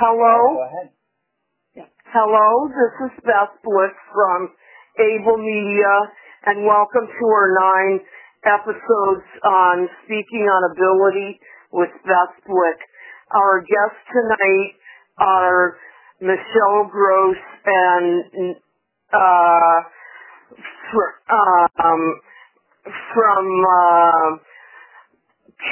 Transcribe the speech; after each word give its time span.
Hello? 0.00 0.56
Go 0.56 0.64
ahead. 0.64 0.88
Hello, 2.08 2.48
this 2.72 2.94
is 3.04 3.12
Beth 3.20 3.52
Blick 3.60 3.92
from 4.16 4.48
Able 4.96 5.36
Media, 5.36 5.92
and 6.48 6.64
welcome 6.64 7.04
to 7.04 7.24
our 7.28 7.52
nine 7.52 8.00
episodes 8.48 9.28
on 9.44 9.84
Speaking 10.08 10.48
on 10.48 10.72
Ability 10.72 11.38
with 11.76 11.92
Beth 12.08 12.32
Blick. 12.48 12.80
Our 13.28 13.60
guests 13.60 14.00
tonight 14.08 14.72
are 15.20 15.76
Michelle 16.22 16.88
Gross 16.88 17.36
and 17.68 18.56
uh, 19.12 19.76
fr- 20.96 21.20
um, 21.28 22.02
from 22.88 23.44
uh, 23.68 24.28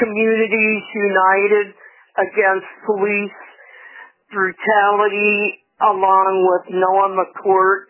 Communities 0.04 0.84
United 0.92 1.72
Against 2.20 2.68
Police 2.84 3.47
Brutality, 4.32 5.64
along 5.80 6.44
with 6.44 6.74
Noah 6.76 7.16
McCourt, 7.16 7.88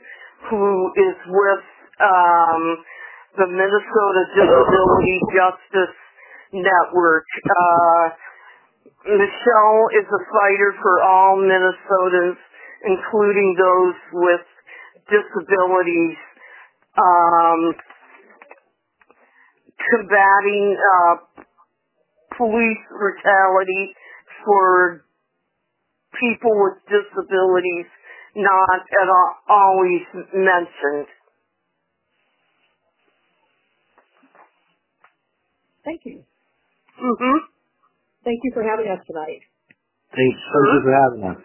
who 0.50 0.92
is 0.94 1.16
with 1.26 1.64
um, 1.98 2.62
the 3.38 3.46
Minnesota 3.50 4.22
Disability 4.38 5.18
Justice 5.34 5.96
Network. 6.54 7.26
Uh, 7.42 8.04
Michelle 9.04 9.82
is 9.98 10.06
a 10.06 10.22
fighter 10.30 10.70
for 10.82 11.02
all 11.02 11.38
Minnesotans, 11.42 12.38
including 12.86 13.56
those 13.58 13.94
with 14.12 14.46
disabilities, 15.10 16.16
um, 16.98 17.60
combating 19.90 20.76
uh, 20.76 21.14
police 22.36 22.84
brutality 22.94 23.94
for 24.44 25.07
people 26.16 26.52
with 26.56 26.78
disabilities 26.88 27.86
not 28.36 28.80
at 28.80 29.08
all 29.08 29.32
always 29.48 30.04
mentioned. 30.32 31.08
Thank 35.84 36.02
you. 36.04 36.24
hmm 36.98 37.38
Thank 38.24 38.40
you 38.44 38.50
for 38.54 38.62
having 38.62 38.86
us 38.90 39.00
tonight. 39.06 39.40
Thanks, 40.12 40.40
thank 40.40 40.68
you 40.74 40.80
for 40.84 40.94
having 40.94 41.24
us. 41.32 41.42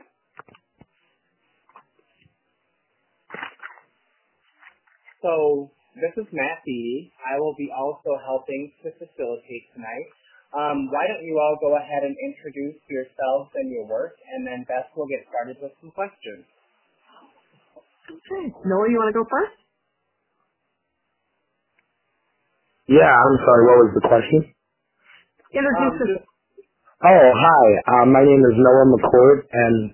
So 5.21 5.71
this 5.95 6.11
is 6.17 6.27
Matt 6.33 6.63
Beatty. 6.65 7.13
I 7.23 7.39
will 7.39 7.55
be 7.55 7.71
also 7.71 8.19
helping 8.25 8.71
to 8.83 8.91
facilitate 8.99 9.71
tonight. 9.73 10.11
Um, 10.53 10.87
why 10.93 11.09
don't 11.09 11.25
you 11.25 11.37
all 11.41 11.57
go 11.59 11.75
ahead 11.75 12.05
and 12.05 12.15
introduce 12.21 12.77
yourselves 12.89 13.49
and 13.57 13.73
your 13.73 13.85
work, 13.89 14.15
and 14.33 14.45
then 14.47 14.65
Beth 14.69 14.89
will 14.95 15.09
get 15.09 15.25
started 15.29 15.57
with 15.61 15.73
some 15.81 15.91
questions. 15.91 16.45
Okay. 18.09 18.53
Noah, 18.65 18.89
you 18.89 18.97
want 19.01 19.09
to 19.11 19.17
go 19.17 19.25
first? 19.29 19.57
Yeah, 22.87 23.09
I'm 23.09 23.37
sorry, 23.43 23.63
what 23.65 23.77
was 23.87 23.93
the 23.95 24.05
question? 24.07 24.39
Introduce 25.53 25.93
Um, 25.93 25.99
yourself. 25.99 26.27
Oh, 27.03 27.27
hi. 27.35 27.65
Um, 28.01 28.07
my 28.13 28.23
name 28.25 28.41
is 28.41 28.55
Noah 28.57 28.87
McCourt, 28.89 29.45
and 29.53 29.93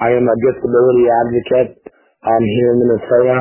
I 0.00 0.10
am 0.16 0.24
a 0.26 0.36
disability 0.48 1.04
advocate 1.12 1.72
um, 2.24 2.42
here 2.42 2.68
in 2.72 2.78
Minnesota. 2.82 3.36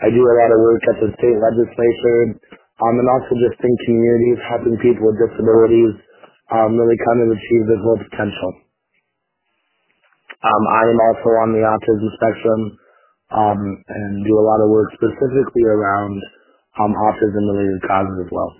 I 0.00 0.08
do 0.14 0.22
a 0.22 0.34
lot 0.38 0.50
of 0.54 0.58
work 0.62 0.82
at 0.94 0.96
the 1.02 1.08
state 1.18 1.38
legislature, 1.42 2.40
um, 2.80 2.94
and 2.96 3.08
also 3.12 3.32
just 3.36 3.60
in 3.60 3.74
communities, 3.84 4.40
helping 4.48 4.76
people 4.80 5.12
with 5.12 5.20
disabilities 5.20 6.00
um, 6.52 6.76
really 6.76 6.98
kind 7.04 7.20
of 7.24 7.28
achieve 7.36 7.64
their 7.68 7.82
full 7.84 7.98
potential. 8.00 8.50
Um, 10.42 10.64
I 10.66 10.82
am 10.90 10.98
also 10.98 11.28
on 11.44 11.48
the 11.54 11.62
autism 11.62 12.08
spectrum 12.18 12.60
um, 13.30 13.60
and 13.86 14.12
do 14.26 14.34
a 14.36 14.44
lot 14.44 14.58
of 14.64 14.68
work 14.68 14.90
specifically 14.98 15.64
around 15.68 16.18
um, 16.82 16.92
autism-related 16.96 17.80
causes 17.86 18.26
as 18.26 18.30
well. 18.32 18.50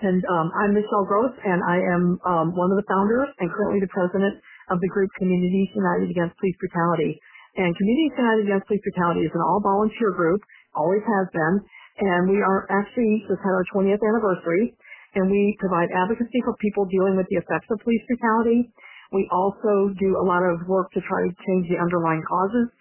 And 0.00 0.24
um, 0.32 0.48
I'm 0.56 0.72
Michelle 0.72 1.04
Gross, 1.04 1.36
and 1.44 1.60
I 1.60 1.76
am 1.76 2.16
um, 2.24 2.46
one 2.56 2.72
of 2.72 2.80
the 2.80 2.88
founders 2.88 3.28
and 3.36 3.52
currently 3.52 3.84
the 3.84 3.92
president 3.92 4.40
of 4.72 4.80
the 4.80 4.88
group 4.88 5.12
Communities 5.20 5.68
United 5.76 6.08
Against 6.08 6.40
Police 6.40 6.56
Brutality. 6.56 7.20
And 7.60 7.76
Communities 7.76 8.16
United 8.16 8.42
Against 8.48 8.64
Police 8.64 8.80
Brutality 8.80 9.28
is 9.28 9.34
an 9.36 9.44
all-volunteer 9.44 10.16
group, 10.16 10.40
always 10.72 11.04
has 11.04 11.26
been, 11.36 11.54
and 12.00 12.32
we 12.32 12.40
are 12.40 12.64
actually 12.72 13.24
just 13.28 13.40
had 13.44 13.52
our 13.52 13.66
20th 13.76 14.00
anniversary, 14.00 14.72
and 15.14 15.28
we 15.28 15.56
provide 15.60 15.92
advocacy 15.92 16.40
for 16.44 16.56
people 16.58 16.88
dealing 16.88 17.16
with 17.20 17.28
the 17.28 17.36
effects 17.36 17.68
of 17.68 17.78
police 17.84 18.02
brutality. 18.08 18.72
We 19.12 19.28
also 19.28 19.92
do 19.98 20.16
a 20.16 20.24
lot 20.24 20.40
of 20.46 20.64
work 20.64 20.88
to 20.96 21.00
try 21.04 21.28
to 21.28 21.32
change 21.44 21.68
the 21.68 21.76
underlying 21.76 22.22
causes. 22.24 22.72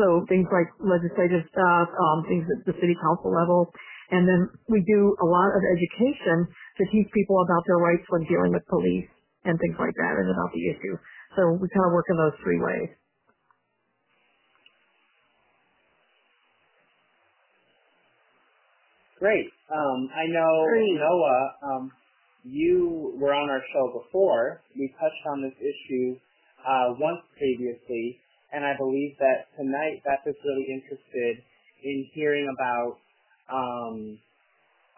So 0.00 0.24
things 0.30 0.48
like 0.48 0.72
legislative 0.80 1.44
stuff, 1.52 1.88
um, 1.92 2.24
things 2.24 2.48
at 2.48 2.64
the 2.64 2.72
city 2.80 2.96
council 2.96 3.28
level. 3.28 3.68
And 4.08 4.24
then 4.24 4.48
we 4.68 4.80
do 4.88 5.16
a 5.20 5.26
lot 5.26 5.52
of 5.52 5.60
education 5.60 6.48
to 6.48 6.82
teach 6.88 7.08
people 7.12 7.36
about 7.44 7.64
their 7.66 7.80
rights 7.82 8.06
when 8.08 8.24
dealing 8.24 8.52
with 8.56 8.64
police 8.72 9.08
and 9.44 9.58
things 9.58 9.76
like 9.76 9.92
that 9.98 10.14
and 10.16 10.30
about 10.30 10.52
the 10.54 10.64
issue. 10.70 10.96
So 11.36 11.58
we 11.58 11.66
kind 11.68 11.86
of 11.88 11.92
work 11.92 12.06
in 12.08 12.16
those 12.16 12.36
three 12.40 12.60
ways. 12.60 12.88
Great. 19.22 19.46
Um, 19.70 20.10
I 20.10 20.26
know 20.26 20.66
Great. 20.66 20.98
Noah. 20.98 21.42
Um, 21.62 21.92
you 22.42 23.14
were 23.22 23.30
on 23.30 23.46
our 23.54 23.62
show 23.70 24.02
before. 24.02 24.66
We 24.74 24.90
touched 24.98 25.24
on 25.30 25.46
this 25.46 25.54
issue 25.62 26.18
uh, 26.66 26.98
once 26.98 27.22
previously, 27.38 28.18
and 28.50 28.66
I 28.66 28.74
believe 28.74 29.14
that 29.22 29.46
tonight 29.54 30.02
Beth 30.02 30.26
is 30.26 30.34
really 30.42 30.66
interested 30.74 31.38
in 31.86 32.10
hearing 32.18 32.50
about 32.50 32.98
um, 33.46 34.18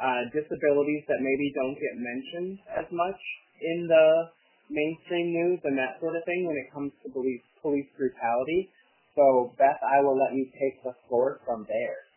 uh, 0.01 0.25
disabilities 0.33 1.05
that 1.05 1.21
maybe 1.21 1.53
don't 1.53 1.77
get 1.77 1.93
mentioned 2.01 2.65
as 2.81 2.89
much 2.97 3.21
in 3.61 3.85
the 3.93 4.33
mainstream 4.73 5.37
news 5.37 5.61
and 5.69 5.77
that 5.77 6.01
sort 6.01 6.17
of 6.17 6.25
thing 6.25 6.49
when 6.49 6.57
it 6.57 6.73
comes 6.73 6.97
to 7.05 7.13
police 7.13 7.45
police 7.61 7.93
brutality. 8.01 8.73
So 9.21 9.53
Beth, 9.61 9.85
I 9.85 10.01
will 10.01 10.17
let 10.17 10.33
you 10.33 10.49
take 10.57 10.81
the 10.81 10.97
floor 11.13 11.45
from 11.45 11.69
there. 11.69 12.09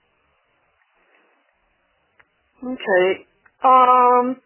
Okay. 2.64 3.26
Um, 3.64 4.42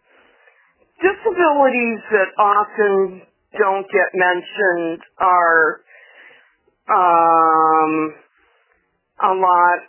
disabilities 1.00 2.00
that 2.12 2.30
often 2.38 3.22
don't 3.58 3.88
get 3.92 4.10
mentioned 4.14 5.02
are 5.20 5.82
um, 6.90 8.14
a 9.24 9.34
lot 9.34 9.80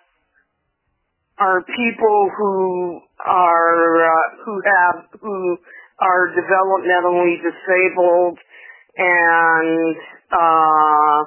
are 1.38 1.62
people 1.62 2.30
who 2.36 3.00
are 3.24 4.06
uh, 4.06 4.44
who 4.44 4.62
have 4.64 5.20
who 5.20 5.58
are 5.98 6.28
developmentally 6.30 7.36
disabled 7.42 8.38
and 8.96 9.96
uh, 10.30 11.24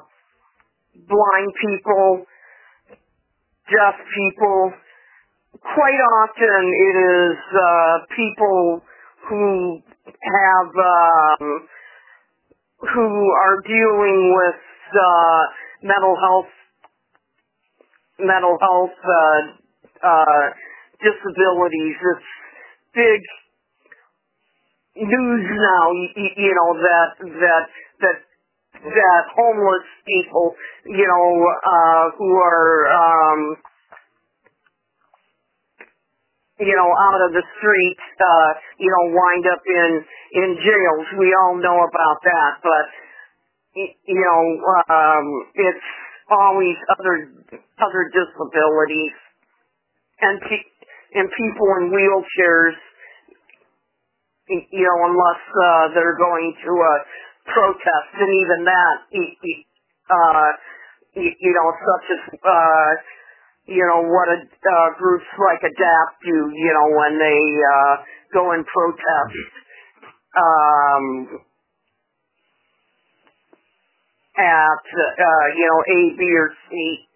blind 1.07 1.51
people, 1.61 2.25
deaf 3.69 3.95
people. 4.15 4.73
Quite 5.65 6.01
often, 6.21 6.61
it 6.69 6.95
is 6.95 7.37
uh, 7.57 7.97
people 8.15 8.81
who 9.27 9.81
have 10.05 10.69
um, 10.69 11.67
who 12.93 13.09
are 13.33 13.61
dealing 13.65 14.35
with 14.37 14.61
uh, 14.93 15.41
mental 15.81 16.15
health 16.21 16.51
mental 18.19 18.57
health 18.61 18.97
uh, 19.03 20.05
uh, 20.05 20.45
disabilities. 21.01 21.97
It's 21.97 22.29
big 22.93 23.21
news 24.95 25.45
now, 25.49 25.91
you, 25.91 26.29
you 26.37 26.53
know 26.53 26.77
that 26.79 27.09
that 27.19 27.65
that 28.01 28.17
that 28.85 29.23
homeless 29.35 29.87
people, 30.05 30.53
you 30.85 31.07
know, 31.07 31.27
uh, 31.65 32.11
who 32.17 32.31
are 32.37 32.87
um, 32.93 33.57
you 36.59 36.75
know, 36.75 36.87
out 36.87 37.21
of 37.27 37.31
the 37.35 37.43
street, 37.59 37.99
uh, 38.19 38.49
you 38.79 38.87
know, 38.87 39.03
wind 39.11 39.45
up 39.51 39.59
in, 39.67 39.91
in 40.39 40.49
jails. 40.55 41.05
We 41.19 41.35
all 41.35 41.59
know 41.59 41.83
about 41.83 42.17
that, 42.23 42.51
but, 42.63 42.85
you 43.75 44.21
know, 44.23 44.41
um, 44.87 45.25
it's 45.55 45.87
always 46.31 46.77
other, 46.95 47.27
other 47.59 48.03
disabilities 48.15 49.15
and, 50.21 50.39
pe- 50.47 50.71
and 51.19 51.27
people 51.35 51.67
in 51.83 51.91
wheelchairs, 51.91 52.79
you 54.47 54.85
know, 54.87 54.99
unless, 55.11 55.43
uh, 55.59 55.85
they're 55.93 56.17
going 56.17 56.55
to 56.63 56.71
a 56.71 56.95
protest 57.51 58.09
and 58.15 58.31
even 58.31 58.59
that, 58.63 58.97
uh, 60.07 60.49
you 61.19 61.51
know, 61.51 61.67
such 61.83 62.05
as, 62.15 62.39
uh, 62.39 62.91
you 63.67 63.83
know, 63.85 64.07
what 64.09 64.27
a, 64.29 64.39
uh, 64.45 64.89
groups 64.97 65.25
like 65.39 65.61
ADAPT 65.61 66.13
do, 66.25 66.51
you 66.53 66.71
know, 66.73 66.87
when 66.97 67.19
they, 67.19 67.41
uh, 67.61 67.95
go 68.33 68.51
and 68.51 68.65
protest. 68.65 69.51
Um, 70.35 71.39
at, 74.37 74.83
uh, 74.83 75.45
you 75.55 75.65
know, 75.67 75.79
A, 75.81 75.99
B, 76.17 76.21
or 76.35 76.49
C. 76.69 77.07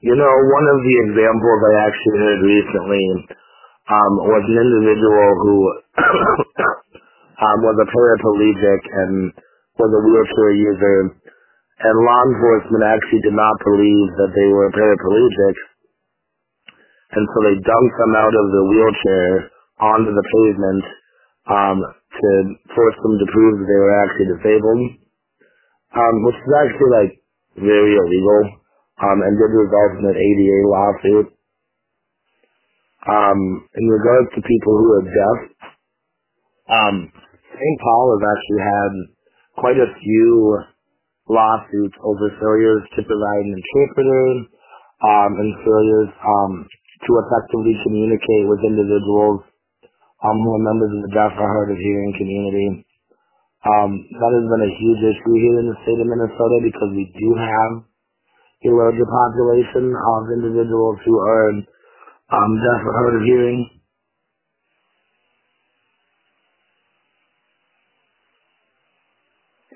You 0.00 0.14
know, 0.14 0.30
one 0.30 0.66
of 0.70 0.78
the 0.86 0.94
examples 1.10 1.58
I 1.58 1.74
actually 1.90 2.18
heard 2.22 2.40
recently 2.46 3.04
um, 3.90 4.12
was 4.30 4.44
an 4.46 4.58
individual 4.62 5.28
who 5.42 5.56
um, 7.42 7.58
was 7.66 7.76
a 7.82 7.88
paraplegic 7.90 8.80
and 8.94 9.32
was 9.74 9.90
a 9.90 10.02
wheelchair 10.06 10.52
user, 10.54 10.98
and 11.78 11.94
law 12.02 12.22
enforcement 12.26 12.82
actually 12.82 13.22
did 13.22 13.36
not 13.38 13.54
believe 13.62 14.08
that 14.18 14.32
they 14.34 14.50
were 14.50 14.70
paraplegic, 14.74 15.56
and 17.14 17.24
so 17.30 17.36
they 17.46 17.56
dumped 17.62 17.96
them 18.02 18.14
out 18.18 18.34
of 18.34 18.46
the 18.50 18.64
wheelchair 18.66 19.30
onto 19.78 20.10
the 20.10 20.26
pavement 20.26 20.84
um, 21.46 21.78
to 21.80 22.30
force 22.74 22.98
them 23.02 23.14
to 23.22 23.26
prove 23.30 23.54
that 23.62 23.68
they 23.70 23.80
were 23.80 23.96
actually 24.02 24.28
disabled, 24.34 24.82
um, 25.94 26.14
which 26.26 26.38
is 26.42 26.52
actually 26.66 26.92
like 26.92 27.12
very 27.62 27.94
illegal 27.94 28.42
um, 29.06 29.22
and 29.22 29.38
did 29.38 29.54
result 29.54 29.92
in 30.02 30.04
an 30.10 30.18
ADA 30.18 30.58
lawsuit. 30.66 31.28
Um, 33.08 33.64
in 33.78 33.86
regards 33.86 34.34
to 34.34 34.42
people 34.42 34.74
who 34.74 34.88
are 34.98 35.06
deaf, 35.06 35.38
um, 36.68 36.96
St. 37.54 37.78
Paul 37.80 38.18
has 38.18 38.24
actually 38.26 38.62
had 38.66 38.92
quite 39.56 39.78
a 39.78 39.94
few 40.02 40.58
lawsuits 41.28 41.96
over 42.02 42.32
failures 42.40 42.84
to 42.96 43.00
provide 43.04 43.44
an 43.44 43.54
interpreter 43.54 44.24
um, 45.04 45.30
and 45.38 45.50
failures 45.62 46.10
um, 46.24 46.52
to 47.06 47.10
effectively 47.22 47.76
communicate 47.86 48.44
with 48.48 48.60
individuals 48.64 49.44
um, 50.24 50.36
who 50.42 50.50
are 50.56 50.64
members 50.66 50.92
of 50.98 51.00
the 51.06 51.12
deaf 51.14 51.32
or 51.38 51.46
hard 51.46 51.70
of 51.70 51.78
hearing 51.78 52.12
community. 52.18 52.68
Um, 53.62 53.90
that 54.18 54.32
has 54.32 54.46
been 54.48 54.64
a 54.66 54.76
huge 54.80 55.02
issue 55.02 55.34
here 55.38 55.58
in 55.60 55.66
the 55.68 55.78
state 55.84 56.00
of 56.00 56.08
Minnesota 56.08 56.58
because 56.64 56.90
we 56.94 57.06
do 57.18 57.28
have 57.36 57.72
a 58.64 58.70
larger 58.74 59.06
population 59.06 59.92
of 59.94 60.20
individuals 60.34 60.98
who 61.04 61.14
are 61.20 61.50
um, 62.32 62.52
deaf 62.58 62.80
or 62.86 62.94
hard 62.98 63.14
of 63.20 63.24
hearing. 63.26 63.60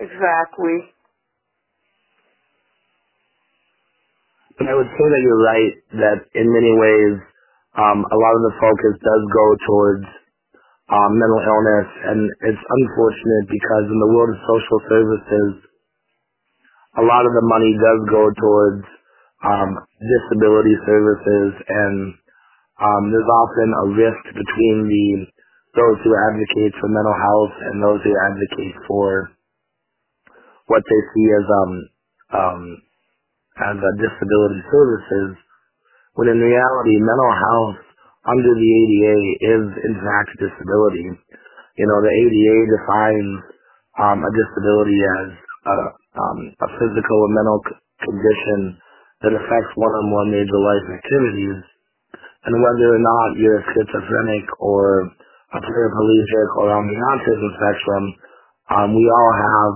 Exactly. 0.00 0.76
But 4.62 4.70
I 4.70 4.78
would 4.78 4.94
say 4.94 5.06
that 5.10 5.22
you're 5.26 5.42
right 5.42 5.74
that 6.06 6.18
in 6.38 6.46
many 6.46 6.70
ways 6.70 7.18
um, 7.74 8.06
a 8.06 8.14
lot 8.14 8.34
of 8.38 8.42
the 8.46 8.54
focus 8.62 8.94
does 9.02 9.22
go 9.34 9.46
towards 9.66 10.06
um, 10.86 11.18
mental 11.18 11.42
illness, 11.42 11.88
and 12.06 12.20
it's 12.46 12.62
unfortunate 12.62 13.50
because 13.50 13.90
in 13.90 13.98
the 13.98 14.12
world 14.14 14.30
of 14.30 14.38
social 14.46 14.80
services, 14.86 15.50
a 16.94 17.02
lot 17.02 17.26
of 17.26 17.34
the 17.34 17.42
money 17.50 17.74
does 17.74 18.00
go 18.06 18.30
towards 18.38 18.86
um, 19.42 19.82
disability 19.98 20.78
services, 20.86 21.58
and 21.66 22.14
um, 22.78 23.02
there's 23.10 23.32
often 23.42 23.68
a 23.74 23.86
rift 23.98 24.26
between 24.30 24.86
the 24.86 25.06
those 25.74 25.98
who 26.06 26.14
advocate 26.14 26.70
for 26.78 26.86
mental 26.86 27.18
health 27.18 27.54
and 27.66 27.82
those 27.82 27.98
who 28.06 28.14
advocate 28.14 28.78
for 28.86 29.26
what 30.70 30.86
they 30.86 31.02
see 31.10 31.26
as 31.34 31.46
um, 31.50 31.72
um, 32.30 32.62
as 33.60 33.76
uh, 33.76 33.90
disability 34.00 34.60
services, 34.72 35.30
when 36.14 36.28
in 36.28 36.40
reality, 36.40 36.96
mental 37.00 37.32
health 37.32 37.78
under 38.28 38.52
the 38.52 38.70
ADA 38.70 39.16
is 39.56 39.64
in 39.88 39.94
fact 40.04 40.30
disability. 40.38 41.08
You 41.80 41.86
know, 41.88 41.98
the 42.04 42.12
ADA 42.12 42.56
defines 42.68 43.32
um, 43.98 44.18
a 44.20 44.30
disability 44.32 45.00
as 45.00 45.28
a, 45.66 45.74
um, 46.20 46.38
a 46.60 46.68
physical 46.76 47.18
or 47.24 47.30
mental 47.32 47.60
c- 47.64 47.80
condition 48.04 48.76
that 49.24 49.32
affects 49.32 49.72
one 49.76 49.92
or 49.96 50.04
more 50.04 50.26
major 50.28 50.60
life 50.60 50.86
activities, 50.92 51.58
and 52.44 52.54
whether 52.60 52.88
or 52.94 53.02
not 53.02 53.28
you're 53.40 53.62
schizophrenic 53.72 54.46
or 54.60 55.08
a 55.56 55.60
paraplegic 55.60 56.48
or 56.60 56.72
on 56.76 56.84
the 56.88 56.98
autism 56.98 57.50
spectrum, 57.56 58.04
um, 58.72 58.88
we 58.96 59.04
all 59.08 59.34
have 59.34 59.74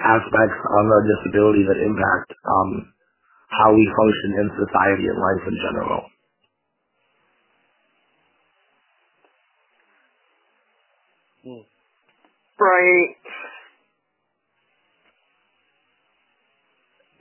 aspects 0.00 0.60
of 0.60 0.84
our 0.92 1.04
disability 1.08 1.64
that 1.68 1.80
impact 1.80 2.30
um, 2.44 2.91
how 3.60 3.74
we 3.76 3.84
function 3.96 4.30
in 4.40 4.46
society 4.56 5.06
and 5.12 5.18
life 5.20 5.44
in 5.48 5.56
general. 5.68 6.00
Right. 12.60 13.10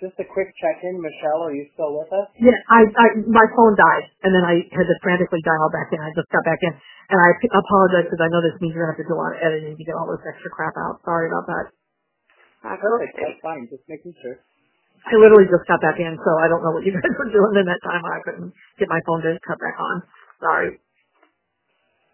Just 0.02 0.18
a 0.18 0.26
quick 0.26 0.50
check-in, 0.58 0.98
Michelle. 0.98 1.46
Are 1.46 1.54
you 1.54 1.70
still 1.78 1.94
with 1.94 2.10
us? 2.10 2.28
Yeah, 2.42 2.58
I, 2.74 2.82
I, 2.90 3.08
my 3.30 3.46
phone 3.54 3.78
died, 3.78 4.10
and 4.26 4.34
then 4.34 4.42
I 4.42 4.66
had 4.74 4.88
to 4.90 4.96
frantically 5.06 5.46
dial 5.46 5.70
back 5.70 5.94
in. 5.94 6.02
I 6.02 6.10
just 6.18 6.26
got 6.34 6.42
back 6.42 6.58
in, 6.66 6.74
and 6.74 7.18
I 7.22 7.30
apologize 7.54 8.10
because 8.10 8.18
I 8.22 8.30
know 8.34 8.42
this 8.42 8.58
means 8.60 8.74
you're 8.74 8.82
gonna 8.90 8.98
have 8.98 9.02
to 9.06 9.08
do 9.08 9.14
a 9.14 9.22
lot 9.22 9.38
of 9.38 9.40
editing 9.46 9.78
to 9.78 9.84
get 9.86 9.94
all 9.94 10.10
this 10.10 10.26
extra 10.26 10.50
crap 10.50 10.74
out. 10.74 11.06
Sorry 11.06 11.30
about 11.30 11.46
that. 11.54 11.66
That's 12.66 12.82
Perfect. 12.82 13.14
okay. 13.14 13.26
That's 13.30 13.42
fine. 13.46 13.64
Just 13.70 13.86
making 13.86 14.14
sure. 14.22 14.42
I 15.08 15.16
literally 15.18 15.50
just 15.50 15.68
got 15.68 15.82
back 15.82 15.98
in, 16.00 16.18
so 16.22 16.32
I 16.40 16.48
don't 16.48 16.64
know 16.64 16.72
what 16.72 16.86
you 16.86 16.94
guys 16.98 17.16
were 17.18 17.32
doing 17.32 17.56
in 17.62 17.68
that 17.68 17.82
time. 17.84 18.04
I 18.06 18.22
couldn't 18.26 18.54
get 18.80 18.90
my 18.90 19.02
phone 19.08 19.22
to 19.24 19.38
cut 19.48 19.60
back 19.60 19.78
on. 19.80 20.04
Sorry. 20.42 20.80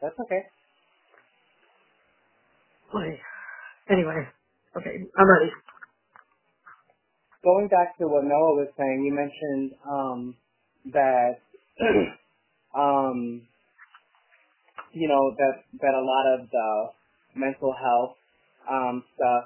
That's 0.01 0.15
okay. 0.19 0.43
Boy. 2.93 3.19
Anyway, 3.89 4.27
okay, 4.77 5.03
I'm 5.17 5.29
ready. 5.29 5.51
Going 7.43 7.67
back 7.69 7.97
to 7.99 8.07
what 8.07 8.23
Noah 8.25 8.55
was 8.55 8.69
saying, 8.77 9.03
you 9.05 9.13
mentioned 9.13 9.71
um, 9.89 10.35
that 10.93 11.39
um, 12.77 13.43
you 14.93 15.07
know 15.07 15.35
that 15.37 15.63
that 15.81 15.93
a 15.93 16.03
lot 16.03 16.25
of 16.39 16.49
the 16.51 16.89
mental 17.35 17.73
health 17.73 18.17
um, 18.69 19.03
stuff 19.15 19.45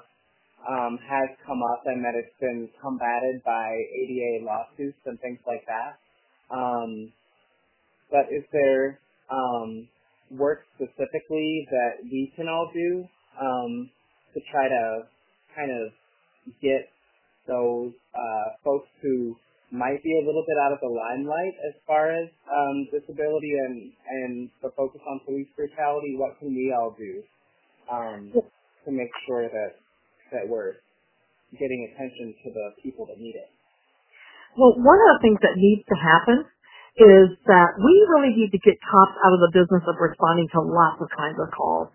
has 0.68 1.28
come 1.46 1.62
up 1.72 1.82
and 1.86 2.04
that 2.04 2.14
it's 2.14 2.34
been 2.40 2.68
combated 2.80 3.42
by 3.44 3.66
ADA 3.72 4.44
lawsuits 4.44 4.98
and 5.06 5.18
things 5.20 5.38
like 5.46 5.64
that. 5.66 5.98
Um, 6.54 7.12
but 8.10 8.28
is 8.30 8.44
there 8.52 9.00
um, 9.30 9.88
work 10.30 10.64
specifically 10.76 11.66
that 11.70 12.04
we 12.04 12.32
can 12.36 12.48
all 12.48 12.70
do 12.72 13.04
um, 13.40 13.90
to 14.34 14.40
try 14.50 14.68
to 14.68 15.02
kind 15.56 15.70
of 15.70 15.92
get 16.62 16.88
those 17.46 17.92
uh, 18.14 18.48
folks 18.64 18.88
who 19.02 19.36
might 19.70 20.02
be 20.04 20.12
a 20.22 20.26
little 20.26 20.44
bit 20.46 20.56
out 20.60 20.72
of 20.72 20.78
the 20.80 20.88
limelight 20.88 21.54
as 21.66 21.74
far 21.86 22.12
as 22.12 22.28
um, 22.52 22.86
disability 22.92 23.52
and, 23.66 23.92
and 24.10 24.50
the 24.62 24.70
focus 24.76 25.00
on 25.08 25.20
police 25.24 25.48
brutality, 25.56 26.14
what 26.16 26.38
can 26.38 26.54
we 26.54 26.74
all 26.76 26.94
do 26.98 27.22
um, 27.90 28.32
to 28.84 28.90
make 28.92 29.10
sure 29.26 29.48
that, 29.48 29.76
that 30.32 30.48
we're 30.48 30.80
getting 31.58 31.88
attention 31.92 32.34
to 32.44 32.48
the 32.52 32.66
people 32.82 33.06
that 33.06 33.18
need 33.20 33.36
it? 33.36 33.50
Well, 34.56 34.76
one 34.76 35.00
of 35.00 35.08
the 35.16 35.20
things 35.24 35.40
that 35.40 35.56
needs 35.56 35.84
to 35.88 35.96
happen 35.96 36.44
is 37.00 37.28
that 37.48 37.72
we 37.80 37.94
really 38.12 38.36
need 38.36 38.52
to 38.52 38.60
get 38.60 38.76
cops 38.84 39.16
out 39.24 39.32
of 39.32 39.40
the 39.48 39.52
business 39.56 39.80
of 39.88 39.96
responding 39.96 40.44
to 40.52 40.60
lots 40.60 41.00
of 41.00 41.08
kinds 41.16 41.40
of 41.40 41.48
calls. 41.56 41.88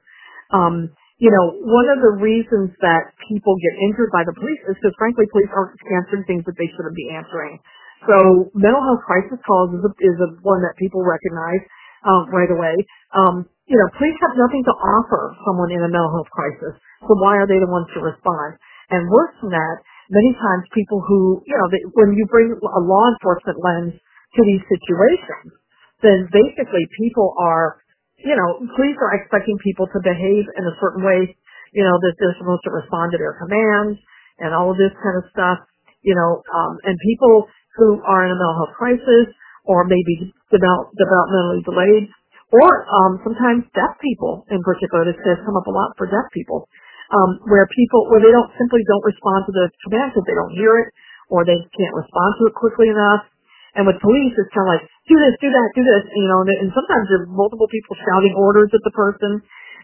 Um, 0.50 0.90
you 1.22 1.30
know, 1.30 1.54
one 1.62 1.90
of 1.94 2.02
the 2.02 2.18
reasons 2.18 2.74
that 2.82 3.14
people 3.30 3.54
get 3.62 3.74
injured 3.86 4.10
by 4.14 4.26
the 4.26 4.34
police 4.34 4.62
is 4.70 4.78
because 4.82 4.94
frankly 4.98 5.26
police 5.30 5.50
aren't 5.54 5.78
answering 6.02 6.26
things 6.26 6.44
that 6.50 6.58
they 6.58 6.70
shouldn't 6.74 6.98
be 6.98 7.10
answering. 7.14 7.62
So 8.10 8.50
mental 8.58 8.82
health 8.82 9.06
crisis 9.06 9.42
calls 9.46 9.74
is 9.78 9.82
a, 9.86 9.92
is 10.02 10.18
a 10.22 10.30
one 10.46 10.62
that 10.66 10.78
people 10.82 11.02
recognize 11.06 11.62
um, 12.06 12.30
right 12.34 12.50
away. 12.50 12.76
Um, 13.14 13.36
you 13.68 13.78
know, 13.78 13.90
police 14.00 14.16
have 14.24 14.36
nothing 14.40 14.64
to 14.64 14.76
offer 14.76 15.36
someone 15.44 15.72
in 15.72 15.84
a 15.84 15.92
mental 15.92 16.12
health 16.12 16.32
crisis. 16.32 16.80
So 17.04 17.12
why 17.20 17.38
are 17.38 17.48
they 17.48 17.60
the 17.60 17.70
ones 17.70 17.88
to 17.96 18.00
respond? 18.02 18.58
And 18.90 19.12
worse 19.12 19.36
than 19.44 19.52
that, 19.52 19.76
many 20.10 20.32
times 20.40 20.72
people 20.72 21.04
who, 21.04 21.44
you 21.44 21.56
know, 21.56 21.68
they, 21.68 21.84
when 21.94 22.16
you 22.16 22.24
bring 22.32 22.56
a 22.56 22.82
law 22.82 23.06
enforcement 23.12 23.60
lens 23.60 23.94
to 24.00 24.42
these 24.48 24.64
situations, 24.72 25.52
then 26.00 26.32
basically 26.32 26.88
people 26.96 27.36
are 27.38 27.84
you 28.18 28.34
know, 28.34 28.66
police 28.74 28.98
are 28.98 29.14
expecting 29.14 29.58
people 29.62 29.86
to 29.94 30.00
behave 30.02 30.46
in 30.58 30.64
a 30.66 30.76
certain 30.82 31.06
way, 31.06 31.30
you 31.74 31.84
know, 31.86 31.96
that 32.02 32.14
they're 32.18 32.38
supposed 32.42 32.66
to 32.66 32.74
respond 32.74 33.14
to 33.14 33.18
their 33.22 33.38
commands 33.38 34.02
and 34.42 34.54
all 34.54 34.74
of 34.74 34.78
this 34.78 34.94
kind 34.98 35.18
of 35.22 35.26
stuff, 35.30 35.60
you 36.02 36.16
know, 36.18 36.42
um, 36.58 36.74
and 36.86 36.98
people 37.06 37.46
who 37.78 38.02
are 38.02 38.26
in 38.26 38.34
a 38.34 38.38
mental 38.38 38.58
health 38.58 38.74
crisis 38.74 39.30
or 39.70 39.86
maybe 39.86 40.34
develop, 40.50 40.90
developmentally 40.98 41.62
delayed 41.62 42.10
or 42.52 42.70
um, 42.88 43.20
sometimes 43.24 43.68
deaf 43.76 43.98
people 44.00 44.48
in 44.52 44.64
particular. 44.64 45.04
This 45.08 45.20
has 45.26 45.40
come 45.44 45.58
up 45.60 45.68
a 45.68 45.74
lot 45.74 45.96
for 46.00 46.08
deaf 46.08 46.28
people, 46.32 46.68
um, 47.12 47.44
where 47.48 47.68
people 47.74 48.08
where 48.12 48.24
they 48.24 48.32
don't 48.32 48.52
simply 48.56 48.82
don't 48.88 49.06
respond 49.06 49.48
to 49.48 49.54
the 49.54 49.66
command 49.88 50.16
because 50.16 50.26
they 50.28 50.38
don't 50.38 50.56
hear 50.56 50.80
it 50.84 50.90
or 51.28 51.44
they 51.44 51.60
can't 51.60 51.96
respond 51.96 52.40
to 52.40 52.48
it 52.48 52.56
quickly 52.56 52.88
enough. 52.88 53.28
And 53.76 53.86
with 53.86 54.00
police, 54.02 54.34
it's 54.34 54.50
kind 54.56 54.66
of 54.66 54.74
like, 54.80 54.86
do 55.12 55.16
this, 55.20 55.36
do 55.44 55.52
that, 55.52 55.68
do 55.78 55.84
this, 55.86 56.04
you 56.16 56.28
know, 56.32 56.42
and, 56.42 56.50
and 56.66 56.70
sometimes 56.74 57.06
there's 57.12 57.30
multiple 57.30 57.68
people 57.70 57.94
shouting 58.00 58.34
orders 58.34 58.72
at 58.74 58.82
the 58.88 58.96
person. 58.96 59.44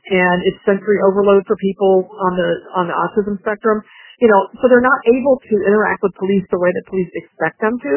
and 0.10 0.44
it's 0.44 0.60
sensory 0.68 1.00
overload 1.08 1.48
for 1.48 1.56
people 1.56 2.12
on 2.12 2.36
the 2.36 2.50
on 2.76 2.86
the 2.92 2.96
autism 2.96 3.40
spectrum. 3.40 3.84
You 4.20 4.28
know, 4.28 4.42
so 4.60 4.68
they're 4.68 4.84
not 4.84 5.00
able 5.08 5.40
to 5.40 5.56
interact 5.64 6.04
with 6.04 6.16
police 6.16 6.44
the 6.52 6.60
way 6.60 6.72
that 6.72 6.84
police 6.88 7.12
expect 7.16 7.60
them 7.60 7.80
to, 7.80 7.94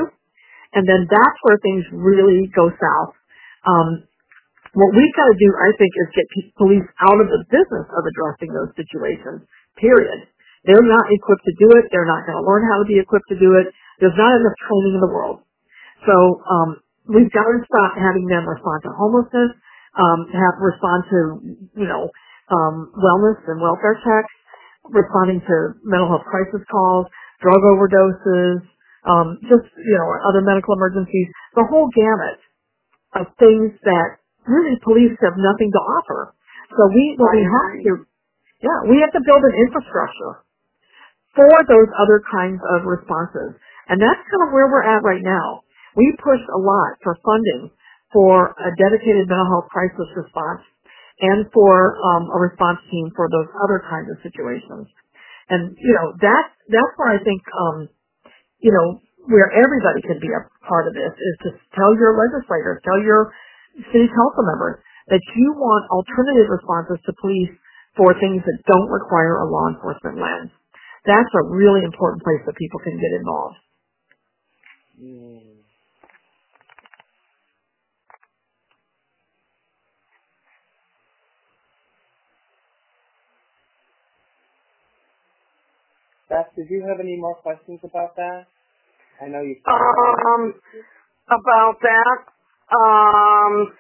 and 0.75 0.87
then 0.87 1.07
that's 1.11 1.39
where 1.43 1.59
things 1.63 1.85
really 1.93 2.51
go 2.55 2.71
south. 2.71 3.15
Um, 3.67 4.07
what 4.77 4.93
we've 4.93 5.17
got 5.17 5.29
to 5.33 5.39
do, 5.41 5.51
I 5.57 5.71
think, 5.81 5.93
is 5.97 6.09
get 6.13 6.29
police 6.61 6.87
out 7.01 7.19
of 7.19 7.29
the 7.33 7.43
business 7.49 7.89
of 7.89 8.03
addressing 8.05 8.53
those 8.53 8.73
situations. 8.77 9.49
Period. 9.81 10.29
They're 10.69 10.85
not 10.85 11.09
equipped 11.11 11.47
to 11.49 11.55
do 11.57 11.69
it. 11.81 11.89
They're 11.91 12.09
not 12.09 12.29
going 12.29 12.37
to 12.37 12.45
learn 12.45 12.69
how 12.69 12.85
to 12.85 12.87
be 12.87 13.01
equipped 13.01 13.29
to 13.33 13.39
do 13.41 13.57
it. 13.57 13.73
There's 13.99 14.17
not 14.21 14.37
enough 14.37 14.57
training 14.69 15.01
in 15.01 15.03
the 15.03 15.13
world. 15.13 15.41
So 16.05 16.43
um, 16.45 16.69
we've 17.09 17.33
got 17.33 17.47
to 17.49 17.59
stop 17.65 17.97
having 17.97 18.29
them 18.29 18.45
respond 18.45 18.85
to 18.85 18.93
homelessness, 18.93 19.57
um, 19.97 20.29
have 20.29 20.57
respond 20.61 21.01
to 21.09 21.19
you 21.81 21.89
know 21.89 22.13
um, 22.53 22.93
wellness 22.93 23.41
and 23.49 23.63
welfare 23.63 23.97
checks, 24.05 24.35
responding 24.93 25.41
to 25.41 25.57
mental 25.87 26.11
health 26.13 26.29
crisis 26.29 26.61
calls, 26.69 27.09
drug 27.41 27.63
overdoses, 27.65 28.61
um, 29.09 29.41
just 29.49 29.65
you 29.81 29.97
know 29.97 30.09
other 30.29 30.45
medical 30.45 30.77
emergencies, 30.77 31.29
the 31.57 31.65
whole 31.65 31.89
gamut 31.97 32.39
of 33.17 33.27
things 33.41 33.73
that 33.89 34.21
really 34.47 34.79
police 34.83 35.15
have 35.23 35.37
nothing 35.37 35.71
to 35.75 35.83
offer. 35.83 36.35
So 36.75 36.83
we 36.91 37.15
what 37.19 37.35
we 37.35 37.45
have 37.45 37.73
to 37.85 37.93
yeah 38.63 38.79
we 38.89 39.03
have 39.03 39.13
to 39.15 39.23
build 39.23 39.43
an 39.43 39.55
infrastructure 39.67 40.47
for 41.37 41.53
those 41.69 41.91
other 42.01 42.25
kinds 42.33 42.61
of 42.77 42.89
responses, 42.89 43.61
and 43.93 44.01
that's 44.01 44.23
kind 44.31 44.43
of 44.49 44.51
where 44.57 44.67
we're 44.73 44.87
at 44.87 45.05
right 45.05 45.23
now. 45.23 45.63
We 45.95 46.09
pushed 46.21 46.49
a 46.49 46.61
lot 46.61 46.97
for 47.05 47.17
funding 47.25 47.71
for 48.13 48.57
a 48.57 48.71
dedicated 48.81 49.29
mental 49.29 49.47
health 49.49 49.69
crisis 49.69 50.09
response 50.17 50.65
and 51.21 51.49
for 51.53 51.97
um, 52.01 52.29
a 52.33 52.39
response 52.41 52.81
team 52.93 53.13
for 53.17 53.29
those 53.33 53.49
other 53.65 53.81
kinds 53.89 54.09
of 54.13 54.21
situations. 54.25 54.89
And 55.49 55.77
you 55.79 55.95
know 55.95 56.17
that's 56.19 56.53
that's 56.69 56.93
where 56.97 57.13
I 57.15 57.21
think 57.23 57.43
um, 57.55 57.89
you 58.59 58.73
know 58.73 59.01
where 59.27 59.51
everybody 59.51 60.03
can 60.07 60.19
be 60.23 60.31
a 60.31 60.43
part 60.67 60.87
of 60.87 60.95
this 60.95 61.13
is 61.15 61.35
to 61.47 61.49
tell 61.75 61.93
your 61.99 62.15
legislators, 62.15 62.83
tell 62.87 63.03
your 63.03 63.35
city 63.93 64.09
council 64.09 64.45
members 64.45 64.81
that 65.09 65.23
you 65.37 65.53
want 65.57 65.87
alternative 65.93 66.49
responses 66.51 66.99
to 67.07 67.13
police 67.21 67.53
for 67.97 68.13
things 68.21 68.43
that 68.45 68.59
don't 68.69 68.91
require 68.91 69.41
a 69.41 69.47
law 69.49 69.69
enforcement 69.73 70.19
lens. 70.21 70.53
That's 71.07 71.33
a 71.39 71.45
really 71.49 71.85
important 71.87 72.23
place 72.23 72.43
that 72.47 72.57
people 72.57 72.81
can 72.83 72.97
get 72.99 73.13
involved. 73.15 73.59
Mm. 75.01 75.57
Beth, 86.29 86.51
did 86.57 86.67
you 86.69 86.83
have 86.89 86.99
any 86.99 87.17
more 87.17 87.37
questions 87.37 87.81
about 87.85 88.17
that? 88.17 88.47
I 89.23 89.29
know 89.29 89.41
you. 89.41 89.57
Um, 89.65 90.55
about 91.31 91.79
that, 91.81 92.19
um, 92.73 93.73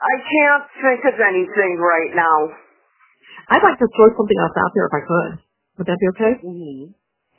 I 0.00 0.14
can't 0.20 0.64
think 0.82 1.02
of 1.08 1.16
anything 1.20 1.78
right 1.80 2.12
now. 2.14 2.52
I'd 3.50 3.64
like 3.64 3.78
to 3.80 3.88
throw 3.92 4.08
something 4.16 4.38
else 4.40 4.56
out 4.56 4.72
there 4.74 4.86
if 4.88 4.94
I 4.96 5.02
could. 5.04 5.30
Would 5.78 5.86
that 5.88 5.98
be 6.00 6.08
okay? 6.16 6.32
Mm-hmm. 6.40 6.84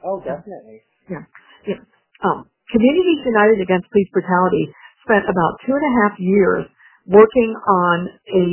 Oh, 0.05 0.21
definitely. 0.21 0.85
Yeah. 1.09 1.25
Yeah. 1.65 1.81
Um, 2.25 2.45
Communities 2.69 3.25
United 3.25 3.61
Against 3.61 3.89
Police 3.89 4.09
Brutality 4.13 4.69
spent 5.05 5.25
about 5.29 5.61
two 5.65 5.73
and 5.73 5.85
a 5.85 5.93
half 6.03 6.13
years 6.19 6.65
working 7.07 7.51
on 7.55 7.97
a 8.33 8.47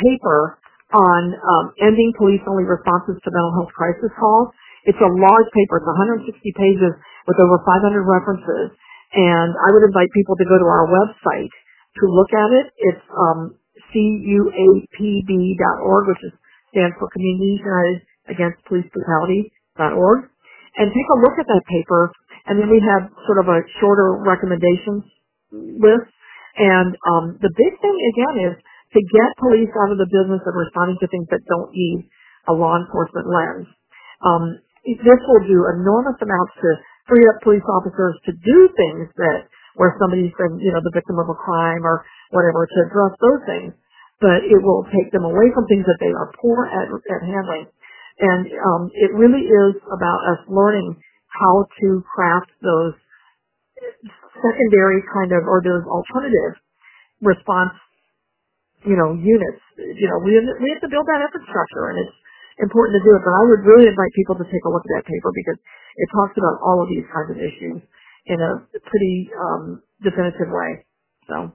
paper 0.00 0.58
on 0.92 1.22
um, 1.36 1.64
ending 1.80 2.12
police-only 2.18 2.64
responses 2.64 3.16
to 3.24 3.28
mental 3.32 3.52
health 3.56 3.72
crisis 3.76 4.12
calls. 4.20 4.52
It's 4.84 5.00
a 5.00 5.10
large 5.12 5.48
paper. 5.52 5.80
It's 5.80 5.88
160 5.88 6.32
pages 6.56 6.92
with 7.28 7.38
over 7.40 7.58
500 7.64 8.04
references. 8.04 8.76
And 9.14 9.50
I 9.56 9.68
would 9.74 9.82
invite 9.86 10.10
people 10.14 10.36
to 10.36 10.46
go 10.46 10.58
to 10.58 10.68
our 10.68 10.86
website 10.86 11.50
to 11.98 12.04
look 12.06 12.30
at 12.30 12.50
it. 12.62 12.66
It's 12.78 13.06
um, 13.10 13.58
cuapb.org, 13.90 16.02
which 16.08 16.22
is, 16.22 16.32
stands 16.70 16.94
for 16.98 17.10
Communities 17.10 17.58
United 17.64 17.98
Against 18.30 18.62
Police 18.70 18.86
Brutality.org. 18.94 20.18
And 20.78 20.86
take 20.94 21.08
a 21.10 21.18
look 21.18 21.34
at 21.42 21.48
that 21.50 21.64
paper. 21.66 22.12
And 22.46 22.62
then 22.62 22.70
we 22.70 22.78
have 22.78 23.10
sort 23.26 23.42
of 23.42 23.50
a 23.50 23.58
shorter 23.82 24.22
recommendations 24.22 25.02
list. 25.50 26.06
And 26.58 26.94
um, 27.10 27.38
the 27.42 27.50
big 27.50 27.72
thing, 27.82 27.96
again, 28.14 28.34
is 28.52 28.54
to 28.94 29.00
get 29.02 29.28
police 29.42 29.70
out 29.74 29.90
of 29.90 29.98
the 29.98 30.06
business 30.10 30.42
of 30.46 30.54
responding 30.54 30.98
to 31.02 31.06
things 31.10 31.26
that 31.30 31.42
don't 31.50 31.70
need 31.74 32.06
a 32.48 32.52
law 32.54 32.78
enforcement 32.78 33.26
lens. 33.26 33.66
Um, 34.22 34.58
this 34.86 35.20
will 35.28 35.44
do 35.46 35.58
enormous 35.78 36.18
amounts 36.22 36.54
to 36.62 36.68
free 37.10 37.26
up 37.26 37.42
police 37.42 37.66
officers 37.66 38.14
to 38.30 38.32
do 38.32 38.58
things 38.78 39.10
that 39.18 39.50
where 39.74 39.98
somebody's 39.98 40.34
been, 40.38 40.62
you 40.62 40.70
know, 40.70 40.82
the 40.82 40.94
victim 40.94 41.18
of 41.18 41.26
a 41.26 41.34
crime 41.34 41.82
or 41.82 42.06
whatever 42.30 42.66
to 42.66 42.78
address 42.86 43.12
those 43.18 43.42
things. 43.46 43.70
But 44.22 44.46
it 44.46 44.60
will 44.62 44.86
take 44.94 45.10
them 45.10 45.26
away 45.26 45.50
from 45.50 45.66
things 45.66 45.86
that 45.88 45.98
they 45.98 46.12
are 46.12 46.30
poor 46.38 46.70
at, 46.70 46.86
at 46.86 47.20
handling. 47.26 47.66
And 48.20 48.46
um, 48.52 48.82
it 48.94 49.10
really 49.16 49.48
is 49.48 49.74
about 49.90 50.20
us 50.30 50.40
learning 50.46 50.94
how 51.32 51.66
to 51.80 51.88
craft 52.04 52.52
those 52.60 52.94
secondary 54.38 55.00
kind 55.10 55.32
of 55.32 55.48
or 55.48 55.64
those 55.64 55.84
alternative 55.88 56.60
response 57.24 57.74
you 58.84 58.96
know, 58.96 59.12
units. 59.12 59.62
You 59.76 60.08
know, 60.08 60.18
we 60.24 60.32
we 60.40 60.68
have 60.72 60.82
to 60.84 60.90
build 60.92 61.04
that 61.08 61.20
infrastructure, 61.20 61.92
and 61.92 61.96
it's 62.00 62.16
important 62.62 63.00
to 63.00 63.02
do 63.04 63.12
it. 63.16 63.22
But 63.24 63.34
I 63.34 63.42
would 63.48 63.62
really 63.64 63.88
invite 63.88 64.12
people 64.14 64.36
to 64.36 64.46
take 64.46 64.64
a 64.64 64.70
look 64.70 64.84
at 64.84 64.92
that 65.00 65.06
paper 65.08 65.30
because 65.34 65.58
it 65.96 66.08
talks 66.14 66.36
about 66.36 66.60
all 66.60 66.84
of 66.84 66.88
these 66.88 67.04
kinds 67.08 67.32
of 67.32 67.38
issues 67.40 67.80
in 68.26 68.38
a 68.40 68.64
pretty 68.84 69.30
um, 69.34 69.82
definitive 70.04 70.48
way. 70.52 70.84
So. 71.26 71.52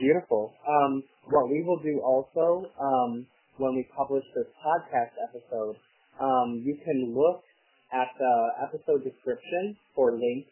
Beautiful. 0.00 0.52
Um, 0.66 1.04
what 1.30 1.48
we 1.48 1.62
will 1.62 1.78
do 1.78 2.00
also 2.02 2.66
um, 2.80 3.26
when 3.58 3.76
we 3.76 3.86
publish 3.96 4.24
this 4.34 4.50
podcast 4.58 5.14
episode, 5.30 5.76
um, 6.20 6.62
you 6.66 6.76
can 6.84 7.14
look 7.14 7.44
at 7.92 8.08
the 8.18 8.48
episode 8.66 9.04
description 9.04 9.76
for 9.94 10.12
links 10.12 10.50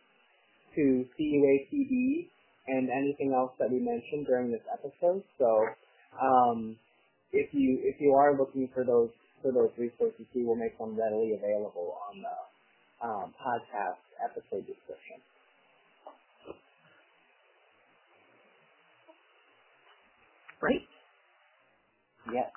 to 0.77 1.05
CUAPB 1.19 2.29
and 2.71 2.89
anything 2.91 3.35
else 3.35 3.53
that 3.59 3.71
we 3.71 3.79
mentioned 3.79 4.27
during 4.27 4.51
this 4.51 4.63
episode. 4.73 5.23
So 5.39 5.67
um, 6.23 6.77
if 7.33 7.53
you 7.53 7.79
if 7.83 8.01
you 8.01 8.15
are 8.15 8.37
looking 8.37 8.69
for 8.75 8.85
those 8.85 9.11
for 9.43 9.53
those 9.53 9.71
resources, 9.79 10.27
we 10.35 10.45
will 10.45 10.57
make 10.57 10.79
them 10.79 10.95
readily 10.99 11.35
available 11.35 11.99
on 12.09 12.23
the 12.23 12.37
um, 13.07 13.35
podcast 13.41 14.01
episode 14.23 14.67
description. 14.67 15.19
Right. 20.63 20.85
Yes. 22.33 22.53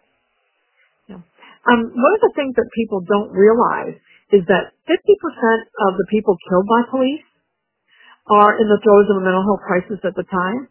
Yeah. 1.07 1.23
Um, 1.63 1.81
one 1.95 2.13
of 2.19 2.21
the 2.21 2.33
things 2.35 2.55
that 2.55 2.67
people 2.75 2.99
don't 3.07 3.31
realize 3.31 3.95
is 4.35 4.43
that 4.51 4.75
50% 4.87 4.91
of 4.91 5.91
the 5.95 6.07
people 6.11 6.35
killed 6.49 6.67
by 6.67 6.83
police 6.91 7.23
are 8.31 8.55
in 8.59 8.67
the 8.71 8.79
throes 8.83 9.07
of 9.11 9.19
a 9.19 9.25
mental 9.25 9.43
health 9.43 9.63
crisis 9.67 9.99
at 10.03 10.15
the 10.15 10.27
time. 10.27 10.67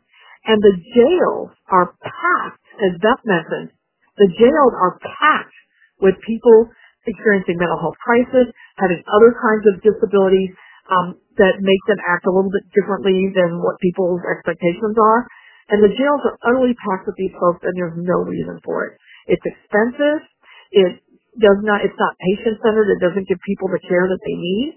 And 0.48 0.58
the 0.58 0.76
jails 0.96 1.50
are 1.70 1.94
packed, 2.02 2.66
as 2.82 2.98
Beth 2.98 3.22
mentioned, 3.24 3.70
the 4.18 4.28
jails 4.34 4.74
are 4.74 4.98
packed 4.98 5.56
with 6.02 6.18
people 6.26 6.68
experiencing 7.06 7.58
mental 7.58 7.78
health 7.78 7.98
crisis, 8.02 8.50
having 8.78 9.02
other 9.10 9.34
kinds 9.38 9.64
of 9.70 9.82
disabilities 9.82 10.50
um, 10.90 11.18
that 11.38 11.62
make 11.62 11.82
them 11.86 11.98
act 12.06 12.26
a 12.26 12.32
little 12.32 12.50
bit 12.50 12.66
differently 12.74 13.30
than 13.34 13.62
what 13.62 13.78
people's 13.78 14.22
expectations 14.26 14.98
are. 14.98 15.26
And 15.70 15.78
the 15.80 15.94
jails 15.94 16.22
are 16.26 16.36
utterly 16.42 16.74
packed 16.82 17.06
with 17.06 17.16
these 17.16 17.32
folks, 17.38 17.62
and 17.62 17.74
there's 17.78 17.96
no 17.96 18.26
reason 18.26 18.58
for 18.66 18.90
it. 18.90 18.92
It's 19.30 19.46
expensive. 19.46 20.26
It 20.74 21.00
does 21.38 21.60
not, 21.62 21.86
it's 21.86 21.96
not 21.96 22.18
patient 22.18 22.58
centered. 22.60 22.90
It 22.92 23.00
doesn't 23.00 23.30
give 23.30 23.38
people 23.46 23.70
the 23.70 23.80
care 23.86 24.06
that 24.10 24.22
they 24.26 24.36
need. 24.36 24.68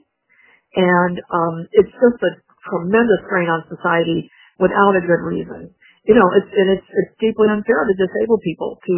And, 0.78 1.16
um, 1.32 1.56
it's 1.74 1.92
just 1.92 2.20
a 2.22 2.32
tremendous 2.68 3.22
strain 3.30 3.50
on 3.50 3.64
society 3.70 4.30
without 4.60 4.98
a 4.98 5.04
good 5.04 5.24
reason. 5.24 5.72
You 6.06 6.16
know, 6.18 6.28
it's, 6.38 6.52
and 6.54 6.68
it's, 6.78 6.86
it's 6.86 7.14
deeply 7.18 7.50
unfair 7.50 7.82
to 7.82 7.94
disabled 7.98 8.42
people 8.46 8.78
to, 8.86 8.96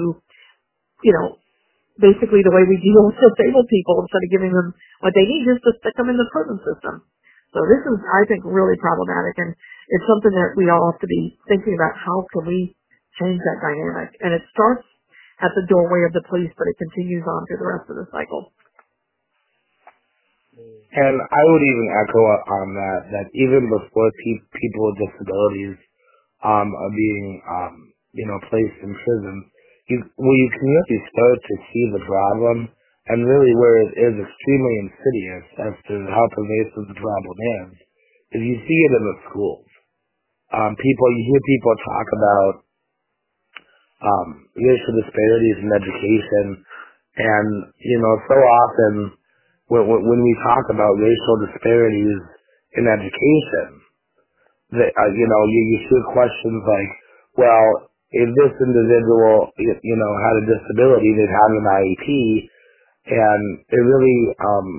you 1.04 1.14
know, 1.16 1.40
basically 2.00 2.44
the 2.44 2.54
way 2.54 2.68
we 2.68 2.78
deal 2.80 3.04
with 3.08 3.18
disabled 3.18 3.68
people 3.72 4.04
instead 4.04 4.24
of 4.24 4.34
giving 4.34 4.54
them 4.54 4.76
what 5.02 5.16
they 5.16 5.26
need 5.26 5.48
is 5.48 5.60
to 5.64 5.72
stick 5.82 5.96
them 5.98 6.12
in 6.12 6.18
the 6.20 6.30
prison 6.32 6.60
system. 6.62 7.04
So 7.56 7.64
this 7.64 7.84
is, 7.84 7.98
I 8.04 8.28
think, 8.28 8.44
really 8.44 8.76
problematic 8.78 9.40
and 9.40 9.56
it's 9.88 10.08
something 10.08 10.36
that 10.36 10.60
we 10.60 10.68
all 10.68 10.92
have 10.92 11.00
to 11.00 11.10
be 11.10 11.40
thinking 11.48 11.74
about 11.80 11.96
how 11.96 12.28
can 12.36 12.44
we 12.44 12.76
change 13.24 13.40
that 13.40 13.64
dynamic. 13.64 14.20
And 14.20 14.36
it 14.36 14.44
starts 14.52 14.84
at 15.40 15.56
the 15.56 15.66
doorway 15.72 16.04
of 16.04 16.14
the 16.14 16.28
police, 16.28 16.52
but 16.60 16.68
it 16.68 16.76
continues 16.76 17.24
on 17.24 17.48
through 17.48 17.62
the 17.64 17.72
rest 17.72 17.88
of 17.88 17.96
the 17.96 18.08
cycle. 18.12 18.52
And 20.94 21.16
I 21.22 21.42
would 21.52 21.64
even 21.66 21.88
echo 21.94 22.22
on 22.26 22.68
that, 22.74 23.02
that 23.14 23.28
even 23.38 23.70
before 23.70 24.10
pe- 24.10 24.46
people 24.58 24.84
with 24.90 25.04
disabilities 25.06 25.78
um, 26.42 26.70
are 26.74 26.94
being, 26.96 27.28
um, 27.46 27.76
you 28.14 28.26
know, 28.26 28.40
placed 28.50 28.80
in 28.82 28.92
prison, 28.96 29.36
you, 29.90 29.98
well, 30.18 30.38
you 30.38 30.50
can 30.56 30.68
really 30.70 31.00
start 31.14 31.38
to 31.44 31.56
see 31.70 31.86
the 31.94 32.04
problem 32.08 32.58
and 33.08 33.28
really 33.28 33.54
where 33.56 33.78
it 33.88 33.94
is 34.00 34.16
extremely 34.18 34.76
insidious 34.88 35.46
as 35.70 35.76
to 35.92 35.96
how 36.12 36.26
pervasive 36.34 36.86
the 36.90 37.00
problem 37.00 37.38
is, 37.62 37.70
is 38.38 38.42
you 38.48 38.58
see 38.66 38.80
it 38.90 38.94
in 38.98 39.04
the 39.06 39.18
schools. 39.30 39.68
Um, 40.56 40.74
people, 40.80 41.08
you 41.14 41.24
hear 41.28 41.44
people 41.44 41.76
talk 41.84 42.08
about 42.16 42.54
um, 44.02 44.30
racial 44.56 44.94
disparities 45.04 45.58
in 45.62 45.70
education, 45.74 46.46
and 47.18 47.48
you 47.82 48.00
know, 48.00 48.16
so 48.30 48.38
often 48.38 48.94
when, 49.68 49.84
when 49.88 50.22
we 50.24 50.34
talk 50.48 50.66
about 50.72 51.00
racial 51.00 51.36
disparities 51.48 52.22
in 52.80 52.86
education, 52.88 53.68
that 54.72 54.92
uh, 54.92 55.12
you 55.16 55.28
know, 55.28 55.42
you, 55.48 55.62
you 55.72 55.78
hear 55.88 56.04
questions 56.12 56.60
like, 56.68 56.92
"Well, 57.40 57.68
if 58.12 58.28
this 58.36 58.54
individual, 58.64 59.52
you 59.58 59.98
know, 59.98 60.12
had 60.24 60.36
a 60.44 60.46
disability, 60.48 61.10
they'd 61.16 61.32
have 61.32 61.54
an 61.56 61.68
IEP," 61.68 62.08
and 63.08 63.44
it 63.72 63.84
really 63.84 64.20
um, 64.44 64.70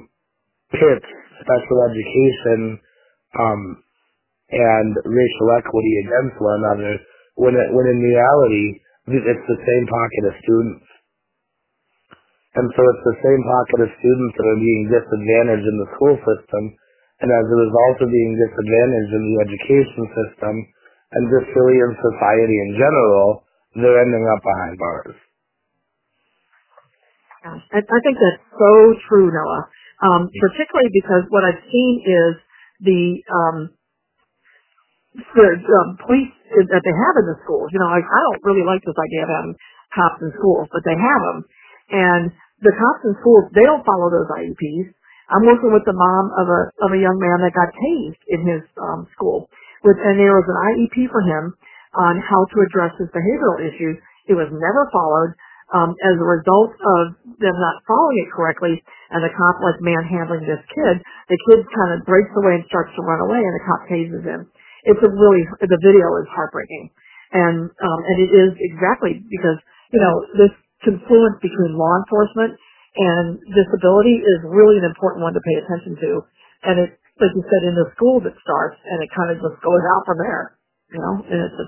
pits 0.73 1.09
special 1.41 1.79
education 1.89 2.81
um, 3.39 3.63
and 4.51 4.93
racial 5.07 5.49
equity 5.59 5.95
against 6.05 6.37
one 6.41 6.61
another. 6.65 7.01
When 7.37 7.55
it, 7.55 7.69
when 7.73 7.87
in 7.87 8.01
reality, 8.03 8.67
it's 9.09 9.47
the 9.49 9.61
same 9.65 9.87
pocket 9.89 10.25
of 10.29 10.35
students. 10.45 10.85
And 12.59 12.67
so 12.75 12.83
it's 12.83 13.07
the 13.07 13.21
same 13.23 13.43
pocket 13.47 13.79
of 13.87 13.99
students 14.03 14.35
that 14.35 14.51
are 14.51 14.59
being 14.59 14.91
disadvantaged 14.91 15.67
in 15.67 15.77
the 15.79 15.91
school 15.95 16.17
system, 16.27 16.63
and 17.23 17.31
as 17.31 17.47
a 17.47 17.59
result 17.63 17.97
of 18.03 18.11
being 18.11 18.35
disadvantaged 18.35 19.13
in 19.15 19.25
the 19.31 19.37
education 19.47 20.05
system, 20.11 20.55
and 21.15 21.23
just 21.31 21.55
really 21.55 21.79
in 21.79 21.93
society 21.95 22.57
in 22.67 22.71
general, 22.75 23.47
they're 23.79 24.03
ending 24.03 24.27
up 24.27 24.43
behind 24.43 24.75
bars. 24.75 25.19
I, 27.47 27.79
I 27.79 27.99
think 28.03 28.19
that's 28.19 28.43
so 28.59 28.73
true, 29.07 29.31
Noah. 29.31 29.71
Um, 29.99 30.31
particularly 30.31 30.91
because 30.95 31.27
what 31.31 31.43
I've 31.43 31.63
seen 31.71 31.95
is 32.07 32.33
the 32.87 33.03
um, 33.35 33.59
the 35.15 35.49
um, 35.59 35.99
police 36.07 36.31
that 36.71 36.83
they 36.83 36.95
have 36.95 37.15
in 37.19 37.27
the 37.27 37.39
schools. 37.43 37.71
You 37.75 37.83
know, 37.83 37.91
I, 37.91 37.99
I 37.99 38.21
don't 38.31 38.43
really 38.47 38.63
like 38.63 38.83
this 38.87 38.95
idea 38.95 39.27
of 39.27 39.31
having 39.31 39.55
cops 39.95 40.23
in 40.23 40.31
schools, 40.39 40.71
but 40.71 40.87
they 40.87 40.95
have 40.95 41.23
them, 41.23 41.39
and 41.91 42.25
the 42.63 42.75
cops 42.75 43.03
in 43.07 43.15
schools 43.23 43.51
they 43.55 43.67
don't 43.67 43.87
follow 43.87 44.11
those 44.11 44.29
IEPs. 44.35 44.91
I'm 45.29 45.45
working 45.45 45.71
with 45.71 45.85
the 45.85 45.95
mom 45.95 46.25
of 46.41 46.47
a 46.49 46.61
of 46.83 46.91
a 46.97 47.01
young 47.01 47.21
man 47.21 47.45
that 47.45 47.53
got 47.53 47.69
tased 47.77 48.23
in 48.33 48.41
his 48.49 48.63
um, 48.81 49.07
school, 49.15 49.47
with 49.85 50.01
and 50.01 50.17
there 50.19 50.35
was 50.35 50.49
an 50.49 50.59
IEP 50.73 51.13
for 51.13 51.23
him 51.23 51.55
on 51.95 52.21
how 52.25 52.45
to 52.49 52.57
address 52.65 52.97
his 52.97 53.09
behavioral 53.13 53.61
issues. 53.61 54.01
It 54.27 54.35
was 54.35 54.49
never 54.51 54.89
followed. 54.93 55.35
Um, 55.69 55.93
as 56.01 56.17
a 56.17 56.25
result 56.25 56.73
of 56.81 57.13
them 57.45 57.53
not 57.61 57.85
following 57.85 58.25
it 58.25 58.33
correctly, 58.33 58.81
and 59.13 59.21
the 59.21 59.29
cop 59.29 59.61
like 59.61 59.77
manhandling 59.85 60.49
this 60.49 60.65
kid, 60.73 60.97
the 61.29 61.37
kid 61.45 61.61
kind 61.77 61.93
of 61.93 62.09
breaks 62.09 62.33
away 62.41 62.57
and 62.57 62.65
starts 62.73 62.89
to 62.97 63.05
run 63.05 63.21
away, 63.21 63.37
and 63.37 63.53
the 63.53 63.65
cop 63.69 63.85
tases 63.85 64.25
him. 64.25 64.49
It's 64.89 65.05
a 65.05 65.13
really 65.13 65.45
the 65.61 65.81
video 65.85 66.09
is 66.25 66.29
heartbreaking, 66.33 66.89
and 67.37 67.69
um, 67.69 68.01
and 68.01 68.17
it 68.17 68.33
is 68.33 68.57
exactly 68.57 69.21
because 69.29 69.61
you 69.93 70.01
know 70.01 70.15
this 70.41 70.57
confluence 70.85 71.39
between 71.43 71.79
law 71.79 71.95
enforcement 72.05 72.59
and 72.99 73.39
disability 73.51 74.23
is 74.23 74.39
really 74.47 74.79
an 74.79 74.87
important 74.87 75.23
one 75.23 75.35
to 75.35 75.43
pay 75.43 75.57
attention 75.61 75.95
to, 75.99 76.11
and 76.67 76.75
it 76.87 76.91
like 77.19 77.35
you 77.35 77.43
said 77.51 77.63
in 77.67 77.75
the 77.75 77.91
schools 77.99 78.23
it 78.27 78.35
starts 78.43 78.79
and 78.87 79.03
it 79.03 79.11
kind 79.15 79.31
of 79.35 79.43
just 79.43 79.59
goes 79.63 79.85
out 79.97 80.03
from 80.07 80.19
there, 80.23 80.59
you 80.95 81.01
know, 81.03 81.15
and 81.27 81.39
it's 81.51 81.59
a 81.59 81.67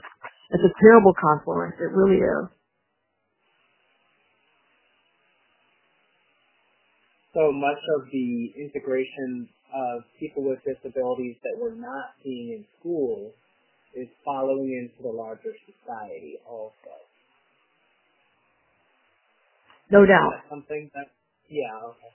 it's 0.58 0.66
a 0.66 0.74
terrible 0.82 1.14
confluence. 1.18 1.74
It 1.78 1.90
really 1.94 2.22
is. 2.22 2.44
so 7.34 7.52
much 7.52 7.78
of 7.96 8.06
the 8.12 8.52
integration 8.58 9.48
of 9.74 10.02
people 10.18 10.42
with 10.42 10.58
disabilities 10.66 11.36
that 11.42 11.54
we're 11.58 11.74
not 11.74 12.18
seeing 12.24 12.58
in 12.58 12.64
schools 12.80 13.32
is 13.94 14.08
following 14.24 14.74
into 14.74 15.02
the 15.02 15.14
larger 15.14 15.54
society 15.66 16.38
also. 16.46 17.09
No 19.90 20.06
doubt. 20.06 20.46
something 20.48 20.90
that, 20.94 21.10
yeah, 21.50 21.74
okay. 21.90 22.12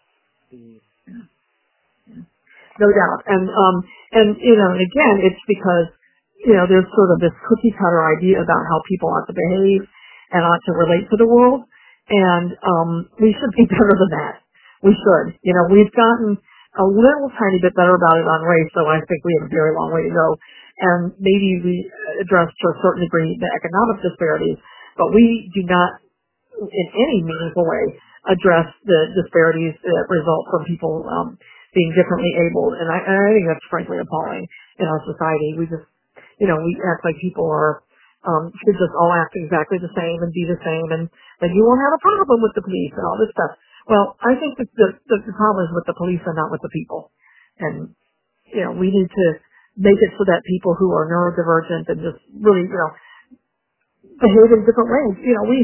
Mm. 0.55 0.79
No 2.79 2.87
doubt. 2.91 3.19
And, 3.27 3.45
um, 3.51 3.75
and, 4.11 4.29
you 4.39 4.55
know, 4.55 4.71
and 4.75 4.83
again, 4.83 5.15
it's 5.27 5.43
because, 5.47 5.91
you 6.43 6.55
know, 6.55 6.67
there's 6.67 6.87
sort 6.95 7.11
of 7.15 7.19
this 7.19 7.35
cookie 7.47 7.75
cutter 7.75 8.03
idea 8.15 8.39
about 8.39 8.63
how 8.67 8.79
people 8.87 9.11
ought 9.11 9.27
to 9.27 9.35
behave 9.35 9.83
and 10.31 10.41
ought 10.43 10.63
to 10.67 10.73
relate 10.75 11.07
to 11.11 11.17
the 11.19 11.27
world. 11.27 11.67
And, 12.07 12.55
um, 12.63 12.89
we 13.19 13.35
should 13.35 13.53
be 13.59 13.67
better 13.71 13.95
than 13.95 14.11
that. 14.23 14.35
We 14.83 14.95
should. 14.95 15.35
You 15.43 15.55
know, 15.55 15.65
we've 15.71 15.91
gotten 15.91 16.39
a 16.79 16.85
little 16.87 17.31
tiny 17.39 17.59
bit 17.63 17.75
better 17.75 17.95
about 17.95 18.19
it 18.19 18.27
on 18.27 18.43
race, 18.43 18.71
so 18.75 18.83
I 18.87 18.99
think 19.03 19.19
we 19.23 19.35
have 19.39 19.47
a 19.47 19.53
very 19.55 19.71
long 19.75 19.95
way 19.95 20.03
to 20.03 20.11
go. 20.11 20.27
And 20.75 21.15
maybe 21.23 21.63
we 21.63 21.75
address 22.19 22.51
to 22.51 22.65
a 22.71 22.75
certain 22.83 23.07
degree 23.07 23.31
the 23.39 23.51
economic 23.55 24.03
disparities, 24.03 24.59
but 24.99 25.15
we 25.15 25.47
do 25.55 25.63
not 25.63 26.03
in 26.59 26.87
any 26.95 27.19
meaningful 27.23 27.65
way 27.67 27.99
address 28.29 28.67
the 28.85 28.99
disparities 29.13 29.75
that 29.85 30.05
result 30.09 30.43
from 30.49 30.65
people 30.65 31.05
um, 31.05 31.37
being 31.77 31.93
differently 31.93 32.33
abled. 32.41 32.73
And 32.79 32.87
I, 32.89 32.97
and 33.05 33.15
I 33.15 33.29
think 33.35 33.45
that's 33.45 33.67
frankly 33.69 34.01
appalling 34.01 34.47
in 34.81 34.87
our 34.89 35.01
society. 35.05 35.59
We 35.59 35.69
just, 35.69 35.85
you 36.41 36.47
know, 36.49 36.57
we 36.63 36.73
act 36.81 37.05
like 37.05 37.17
people 37.21 37.45
are 37.45 37.85
um, 38.25 38.49
should 38.65 38.77
just 38.81 38.95
all 38.97 39.13
act 39.13 39.37
exactly 39.37 39.77
the 39.77 39.93
same 39.93 40.17
and 40.25 40.33
be 40.33 40.49
the 40.49 40.57
same, 40.65 40.89
and 40.97 41.05
then 41.45 41.51
you 41.53 41.61
won't 41.61 41.77
have 41.85 41.93
a 41.93 42.01
problem 42.01 42.41
with 42.41 42.57
the 42.57 42.65
police 42.65 42.93
and 42.97 43.05
all 43.05 43.21
this 43.21 43.29
stuff. 43.37 43.53
Well, 43.85 44.17
I 44.25 44.33
think 44.41 44.57
that 44.57 44.69
the, 44.73 44.97
the, 45.05 45.17
the 45.29 45.35
problem 45.37 45.61
is 45.61 45.71
with 45.77 45.85
the 45.85 45.93
police 45.93 46.25
and 46.25 46.33
not 46.33 46.49
with 46.49 46.65
the 46.65 46.73
people. 46.73 47.13
And, 47.61 47.93
you 48.49 48.65
know, 48.65 48.73
we 48.73 48.89
need 48.89 49.09
to 49.13 49.27
make 49.77 50.01
it 50.01 50.11
so 50.17 50.25
that 50.25 50.41
people 50.49 50.73
who 50.73 50.89
are 50.89 51.05
neurodivergent 51.05 51.85
and 51.93 52.01
just 52.01 52.17
really, 52.33 52.65
you 52.65 52.73
know, 52.73 52.91
behave 54.19 54.49
in 54.57 54.65
different 54.65 54.89
ways. 54.89 55.15
You 55.21 55.33
know, 55.37 55.45
we 55.45 55.59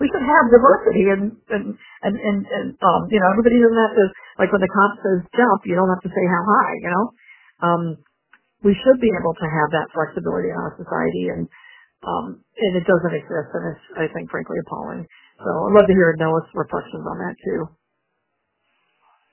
we 0.00 0.06
should 0.12 0.24
have 0.24 0.46
diversity 0.52 1.08
and 1.12 1.24
and 1.50 1.64
and 2.04 2.14
and, 2.18 2.38
and 2.46 2.68
um 2.82 3.02
you 3.12 3.20
know 3.20 3.30
everybody 3.32 3.58
doesn't 3.60 3.84
have 3.86 3.96
to 3.96 4.06
like 4.40 4.50
when 4.52 4.62
the 4.64 4.72
cop 4.72 4.92
says 5.00 5.20
jump 5.36 5.64
you 5.64 5.76
don't 5.76 5.90
have 5.92 6.04
to 6.04 6.12
say 6.12 6.24
how 6.28 6.42
high 6.44 6.74
you 6.82 6.90
know 6.92 7.04
um 7.64 7.82
we 8.64 8.74
should 8.74 8.98
be 9.00 9.12
able 9.14 9.34
to 9.36 9.46
have 9.46 9.70
that 9.72 9.88
flexibility 9.94 10.50
in 10.50 10.58
our 10.58 10.74
society 10.76 11.32
and 11.32 11.48
um 12.04 12.40
and 12.60 12.72
it 12.76 12.84
doesn't 12.84 13.14
exist 13.16 13.50
and 13.56 13.64
it's 13.74 13.84
I 13.96 14.06
think 14.12 14.30
frankly 14.30 14.58
appalling 14.64 15.06
so 15.40 15.50
I'd 15.68 15.76
love 15.76 15.88
to 15.88 15.96
hear 15.96 16.16
Noah's 16.18 16.48
reflections 16.54 17.04
on 17.04 17.18
that 17.20 17.36
too. 17.44 17.68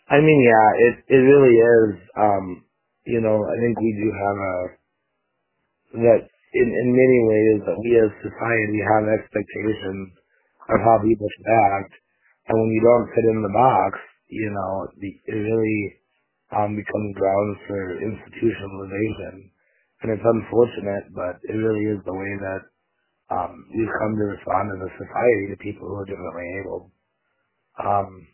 I 0.10 0.21
mean, 0.21 0.39
yeah, 0.45 0.67
it 0.86 0.95
it 1.17 1.21
really 1.23 1.56
is. 1.58 1.91
Um, 2.17 2.65
you 3.06 3.21
know, 3.21 3.41
I 3.41 3.56
think 3.58 3.80
we 3.80 3.93
do 3.97 4.10
have 4.12 4.38
a 4.38 4.56
that 6.06 6.21
in 6.54 6.67
in 6.69 6.88
many 6.93 7.19
ways 7.26 7.58
that 7.65 7.78
we 7.82 7.91
as 7.97 8.12
society 8.21 8.80
have 8.84 9.06
expectations 9.10 10.13
of 10.69 10.80
how 10.84 11.04
people 11.04 11.28
should 11.28 11.49
act. 11.76 11.93
And 12.47 12.56
when 12.60 12.71
you 12.71 12.82
don't 12.84 13.12
fit 13.12 13.26
in 13.28 13.39
the 13.43 13.56
box, 13.56 13.99
you 14.28 14.49
know, 14.52 14.71
it 14.99 15.36
really 15.36 15.82
um, 16.56 16.76
becomes 16.76 17.15
grounds 17.15 17.58
for 17.67 17.82
institutionalization. 17.99 19.52
And 20.04 20.12
it's 20.12 20.26
unfortunate, 20.26 21.15
but 21.15 21.39
it 21.47 21.56
really 21.56 21.88
is 21.95 22.04
the 22.04 22.13
way 22.13 22.34
that 22.43 22.63
um, 23.32 23.65
we've 23.71 23.95
come 24.04 24.13
to 24.19 24.36
respond 24.36 24.69
as 24.76 24.82
a 24.84 24.97
society 24.99 25.45
to 25.49 25.63
people 25.63 25.88
who 25.88 25.95
are 26.04 26.10
differently 26.10 26.47
able. 26.60 26.91
Um, 27.80 28.28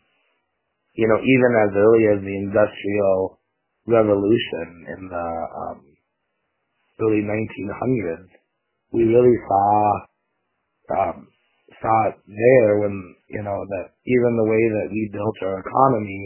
you 0.94 1.06
know, 1.06 1.16
even 1.22 1.52
as 1.62 1.70
early 1.72 2.04
as 2.10 2.20
the 2.20 2.36
Industrial 2.50 3.38
Revolution 3.86 4.68
in 4.98 5.08
the 5.08 5.28
um, 5.56 5.80
early 7.00 7.22
1900s, 7.22 8.28
we 8.92 9.04
really 9.06 9.38
saw 9.46 9.70
um, 10.90 11.29
thought 11.80 12.20
there 12.28 12.80
when, 12.80 12.94
you 13.32 13.42
know, 13.42 13.56
that 13.56 13.86
even 14.04 14.32
the 14.36 14.48
way 14.48 14.64
that 14.80 14.88
we 14.92 15.12
built 15.12 15.36
our 15.44 15.60
economy 15.60 16.22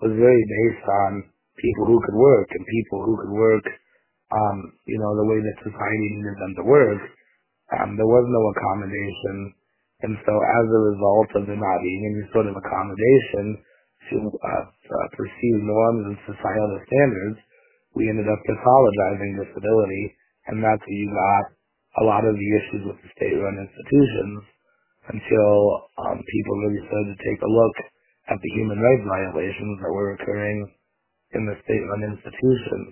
was 0.00 0.12
very 0.16 0.44
based 0.44 0.86
on 0.88 1.10
people 1.60 1.84
who 1.88 1.98
could 2.04 2.16
work 2.16 2.48
and 2.52 2.76
people 2.80 3.04
who 3.04 3.16
could 3.20 3.34
work, 3.34 3.66
um, 4.32 4.58
you 4.86 5.00
know, 5.00 5.12
the 5.16 5.28
way 5.28 5.40
that 5.40 5.64
society 5.64 6.08
needed 6.16 6.36
them 6.40 6.54
to 6.60 6.64
work. 6.64 7.02
Um, 7.76 7.96
there 7.96 8.08
was 8.08 8.26
no 8.28 8.42
accommodation. 8.56 9.52
And 10.00 10.16
so 10.24 10.32
as 10.32 10.66
a 10.68 10.86
result 10.96 11.28
of 11.36 11.42
there 11.44 11.60
not 11.60 11.84
being 11.84 12.02
any 12.08 12.24
sort 12.32 12.48
of 12.48 12.56
accommodation 12.56 13.60
to 14.10 14.16
uh, 14.32 14.64
uh, 14.64 15.08
perceived 15.12 15.64
norms 15.64 16.02
and 16.08 16.18
societal 16.24 16.80
standards, 16.88 17.38
we 17.92 18.08
ended 18.08 18.28
up 18.28 18.40
pathologizing 18.48 19.44
disability. 19.44 20.04
And 20.48 20.64
that's 20.64 20.80
where 20.80 21.00
you 21.00 21.08
got 21.12 21.44
a 22.00 22.04
lot 22.08 22.24
of 22.24 22.32
the 22.32 22.50
issues 22.56 22.82
with 22.88 22.98
the 23.04 23.10
state-run 23.12 23.60
institutions 23.60 24.40
until 25.10 25.50
um, 25.98 26.18
people 26.22 26.54
really 26.62 26.82
started 26.86 27.10
to 27.14 27.24
take 27.26 27.40
a 27.42 27.50
look 27.50 27.76
at 28.30 28.38
the 28.38 28.52
human 28.54 28.78
rights 28.78 29.02
violations 29.02 29.74
that 29.82 29.90
were 29.90 30.14
occurring 30.14 30.70
in 31.34 31.42
the 31.46 31.58
state-run 31.66 32.02
institutions. 32.14 32.90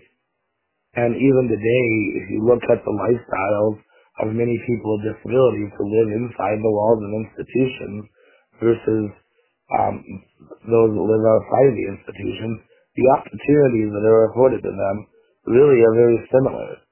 And 0.98 1.14
even 1.14 1.46
today, 1.46 1.86
if 2.18 2.24
you 2.34 2.40
look 2.42 2.62
at 2.66 2.82
the 2.82 2.94
lifestyles 2.94 3.78
of 4.18 4.34
many 4.34 4.58
people 4.66 4.98
with 4.98 5.14
disabilities 5.14 5.70
who 5.78 5.86
live 5.86 6.10
inside 6.10 6.58
the 6.58 6.74
walls 6.74 6.98
of 6.98 7.10
institutions 7.22 8.02
versus 8.58 9.06
um, 9.78 10.02
those 10.66 10.90
that 10.90 11.06
live 11.06 11.22
outside 11.22 11.70
the 11.76 11.86
institutions, 11.86 12.58
the 12.98 13.06
opportunities 13.14 13.90
that 13.94 14.06
are 14.10 14.34
afforded 14.34 14.58
to 14.58 14.72
them 14.74 14.96
really 15.46 15.78
are 15.86 15.94
very 15.94 16.18
similar. 16.34 16.82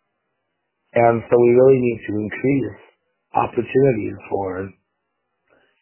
And 0.95 1.25
so 1.27 1.35
we 1.35 1.51
really 1.51 1.81
need 1.83 2.01
to 2.07 2.13
increase 2.15 2.79
opportunities 3.35 4.17
for 4.31 4.71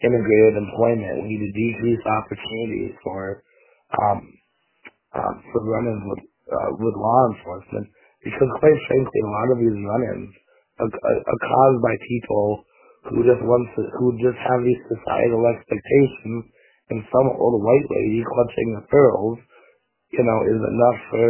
integrated 0.04 0.60
employment. 0.60 1.24
We 1.24 1.34
need 1.34 1.44
to 1.48 1.52
decrease 1.56 2.02
opportunities 2.04 2.94
for 3.00 3.42
um, 3.96 4.20
um, 5.16 5.34
for 5.50 5.64
run-ins 5.64 6.04
with 6.04 6.22
uh, 6.52 6.70
with 6.76 6.94
law 6.94 7.20
enforcement 7.32 7.88
because, 8.24 8.50
quite 8.60 8.78
frankly, 8.88 9.20
a 9.24 9.32
lot 9.32 9.48
of 9.52 9.58
these 9.60 9.78
run-ins 9.78 10.32
are, 10.80 10.90
are, 10.90 11.40
caused 11.44 11.80
by 11.84 11.94
people 12.08 12.64
who 13.08 13.20
just 13.24 13.40
want 13.44 13.64
to, 13.76 13.80
who 14.00 14.16
just 14.20 14.36
have 14.40 14.60
these 14.64 14.80
societal 14.88 15.44
expectations, 15.44 16.48
and 16.88 17.00
some 17.12 17.28
old 17.36 17.60
white 17.60 17.88
lady 17.92 18.24
clutching 18.24 18.68
the 18.76 18.84
pearls, 18.88 19.38
you 20.12 20.24
know, 20.24 20.38
is 20.48 20.60
enough 20.60 21.00
for 21.12 21.28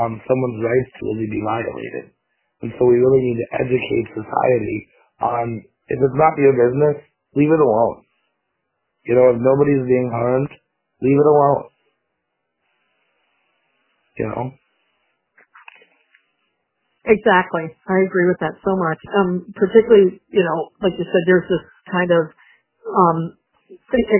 um, 0.00 0.20
someone's 0.24 0.60
rights 0.64 0.90
to 0.96 1.02
really 1.12 1.28
be 1.28 1.42
violated. 1.44 2.12
And 2.62 2.72
so 2.78 2.86
we 2.88 2.96
really 3.00 3.22
need 3.32 3.38
to 3.40 3.48
educate 3.64 4.06
society 4.16 4.78
on 5.20 5.46
if 5.88 5.98
it's 6.00 6.18
not 6.18 6.38
your 6.40 6.56
business, 6.56 7.04
leave 7.34 7.50
it 7.52 7.60
alone. 7.60 8.04
You 9.06 9.14
know, 9.16 9.30
if 9.34 9.38
nobody's 9.40 9.86
being 9.86 10.10
harmed, 10.12 10.50
leave 11.02 11.18
it 11.18 11.26
alone. 11.28 11.64
You 14.18 14.26
know? 14.28 14.44
Exactly. 17.06 17.66
I 17.90 17.98
agree 18.06 18.30
with 18.30 18.38
that 18.46 18.54
so 18.62 18.78
much. 18.78 19.00
Um, 19.18 19.50
particularly, 19.58 20.22
you 20.30 20.44
know, 20.46 20.70
like 20.86 20.94
you 21.00 21.06
said, 21.10 21.24
there's 21.26 21.48
this 21.50 21.64
kind 21.90 22.10
of 22.14 22.30
um, 22.86 23.18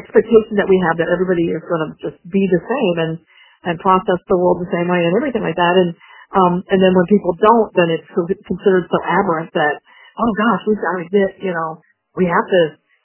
expectation 0.03 0.59
that 0.59 0.67
we 0.67 0.83
have 0.91 0.99
that 0.99 1.07
everybody 1.13 1.47
is 1.55 1.63
going 1.63 1.85
to 1.87 1.91
just 2.03 2.19
be 2.27 2.43
the 2.51 2.63
same 2.63 2.97
and 3.07 3.15
and 3.63 3.79
process 3.79 4.19
the 4.27 4.35
world 4.35 4.59
the 4.59 4.73
same 4.75 4.91
way 4.91 4.99
and 5.07 5.15
everything 5.15 5.47
like 5.47 5.55
that. 5.55 5.79
And 5.79 5.95
um, 6.35 6.55
and 6.75 6.83
then 6.83 6.91
when 6.97 7.07
people 7.07 7.39
don't, 7.39 7.71
then 7.79 7.95
it's 7.95 8.09
considered 8.51 8.91
so 8.91 8.99
aberrant 9.07 9.55
that 9.55 9.79
oh 10.19 10.33
gosh, 10.35 10.63
we've 10.67 10.83
got 10.83 10.97
to 10.99 11.07
get 11.07 11.31
you 11.39 11.55
know 11.55 11.79
we 12.19 12.27
have 12.27 12.47
to 12.51 12.61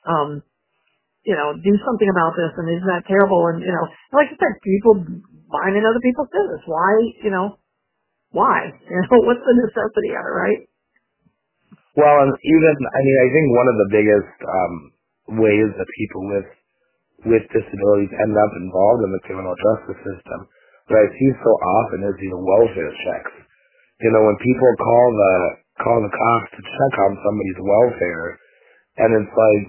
um, 0.07 0.29
you 1.27 1.35
know 1.35 1.53
do 1.59 1.73
something 1.83 2.09
about 2.09 2.33
this 2.39 2.55
and 2.55 2.71
isn't 2.71 2.87
that 2.87 3.05
terrible? 3.05 3.51
And 3.51 3.61
you 3.61 3.73
know, 3.73 3.85
like 4.15 4.31
I 4.31 4.35
said, 4.39 4.63
people 4.63 5.03
minding 5.51 5.83
other 5.83 6.01
people's 6.01 6.31
business. 6.31 6.63
Why 6.65 6.91
you 7.21 7.31
know 7.31 7.59
why? 8.31 8.71
You 8.89 8.99
know, 9.03 9.19
what's 9.27 9.43
the 9.43 9.55
necessity 9.59 10.15
of 10.15 10.23
it, 10.23 10.35
right? 10.35 10.61
Well, 11.97 12.17
and 12.23 12.31
even 12.31 12.75
I 12.77 12.99
mean, 13.03 13.17
I 13.19 13.27
think 13.33 13.45
one 13.51 13.69
of 13.69 13.77
the 13.77 13.89
biggest 13.91 14.37
um, 14.45 14.73
ways 15.41 15.69
that 15.75 15.97
people 15.97 16.23
with 16.31 16.49
with 17.25 17.43
disabilities 17.49 18.13
end 18.13 18.35
up 18.37 18.51
involved 18.61 19.01
in 19.01 19.11
the 19.11 19.23
criminal 19.25 19.55
justice 19.57 19.99
system 20.05 20.39
that 20.87 21.01
I 21.01 21.07
see 21.09 21.31
so 21.41 21.51
often 21.81 21.99
is 22.05 22.15
these 22.21 22.37
welfare 22.37 22.93
checks. 23.03 23.33
You 24.05 24.13
know, 24.13 24.23
when 24.23 24.37
people 24.39 24.71
call 24.77 25.07
the 25.17 25.35
call 25.81 25.99
the 26.05 26.13
cops 26.13 26.49
to 26.53 26.61
check 26.61 26.93
on 27.09 27.17
somebody's 27.25 27.61
welfare, 27.65 28.27
and 29.01 29.09
it's 29.17 29.33
like, 29.33 29.63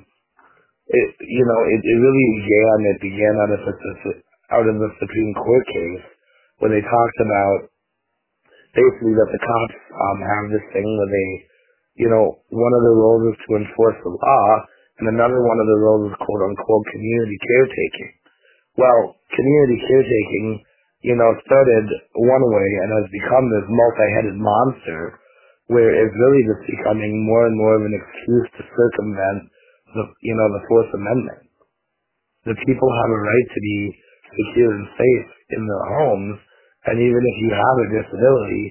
it 0.88 1.09
you 1.20 1.44
know, 1.44 1.61
it, 1.68 1.81
it 1.85 1.98
really 2.01 2.27
began. 2.40 2.77
It 2.88 3.01
began 3.05 3.35
out 3.44 3.53
of 3.53 3.61
the 3.61 4.12
out 4.57 4.66
of 4.68 4.77
the 4.81 4.90
Supreme 4.96 5.33
Court 5.37 5.64
case 5.68 6.07
when 6.64 6.72
they 6.72 6.81
talked 6.81 7.18
about 7.20 7.68
basically 8.72 9.14
that 9.16 9.31
the 9.33 9.42
cops 9.42 9.79
um, 9.92 10.18
have 10.24 10.44
this 10.48 10.66
thing 10.72 10.88
where 10.88 11.12
they, 11.12 11.31
you 12.01 12.09
know, 12.09 12.40
one 12.48 12.72
of 12.72 12.83
their 12.85 12.98
roles 12.98 13.24
is 13.33 13.38
to 13.44 13.61
enforce 13.61 13.98
the 14.01 14.12
law, 14.12 14.46
and 15.01 15.12
another 15.12 15.44
one 15.44 15.61
of 15.61 15.68
the 15.68 15.81
roles 15.85 16.05
is 16.09 16.16
quote 16.24 16.42
unquote 16.48 16.85
community 16.96 17.37
caretaking. 17.44 18.12
Well, 18.81 19.18
community 19.35 19.79
caretaking, 19.85 20.46
you 21.05 21.16
know, 21.18 21.31
started 21.44 21.87
one 22.16 22.44
way 22.48 22.68
and 22.81 22.88
has 22.96 23.09
become 23.12 23.44
this 23.51 23.66
multi-headed 23.68 24.37
monster 24.38 25.20
where 25.68 25.92
it's 25.92 26.16
really 26.16 26.42
just 26.48 26.64
becoming 26.64 27.29
more 27.29 27.44
and 27.44 27.57
more 27.59 27.77
of 27.77 27.85
an 27.85 27.92
excuse 27.92 28.48
to 28.57 28.62
circumvent 28.72 29.53
the, 29.94 30.05
you 30.22 30.35
know, 30.37 30.48
the 30.59 30.64
Fourth 30.68 30.90
Amendment. 30.94 31.48
The 32.46 32.57
people 32.66 32.88
have 32.88 33.11
a 33.12 33.20
right 33.20 33.48
to 33.53 33.61
be 33.61 33.79
secure 34.33 34.72
and 34.72 34.88
safe 34.96 35.29
in 35.57 35.62
their 35.68 35.85
homes, 36.01 36.38
and 36.88 36.96
even 37.01 37.22
if 37.22 37.37
you 37.44 37.51
have 37.53 37.77
a 37.85 37.87
disability, 38.03 38.64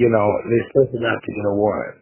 you 0.00 0.08
know, 0.08 0.26
they're 0.48 0.68
still 0.72 0.88
have 0.88 1.22
to 1.22 1.32
get 1.32 1.46
a 1.46 1.54
warrant. 1.54 2.00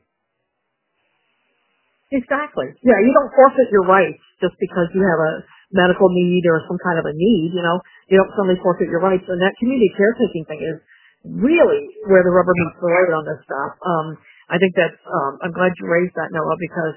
Exactly. 2.10 2.74
Yeah, 2.82 2.98
you 3.02 3.12
don't 3.14 3.30
forfeit 3.34 3.70
your 3.70 3.86
rights 3.86 4.22
just 4.42 4.54
because 4.58 4.90
you 4.94 5.02
have 5.02 5.20
a 5.22 5.32
medical 5.70 6.10
need 6.10 6.42
or 6.50 6.62
some 6.66 6.78
kind 6.82 6.98
of 6.98 7.06
a 7.06 7.14
need, 7.14 7.54
you 7.54 7.62
know. 7.62 7.78
You 8.10 8.18
don't 8.18 8.30
suddenly 8.34 8.58
forfeit 8.62 8.90
your 8.90 9.02
rights. 9.02 9.26
And 9.30 9.38
that 9.42 9.54
community 9.62 9.90
caretaking 9.94 10.44
thing 10.50 10.62
is 10.62 10.78
really 11.22 11.86
where 12.10 12.22
the 12.26 12.34
rubber 12.34 12.54
meets 12.54 12.78
the 12.82 12.90
road 12.90 13.10
on 13.14 13.24
this 13.30 13.40
stuff. 13.46 13.72
Um, 13.86 14.06
I 14.50 14.58
think 14.58 14.74
that's, 14.74 14.98
um, 15.06 15.38
I'm 15.46 15.54
glad 15.54 15.70
you 15.78 15.86
raised 15.86 16.18
that, 16.18 16.34
Noah, 16.34 16.58
because 16.58 16.94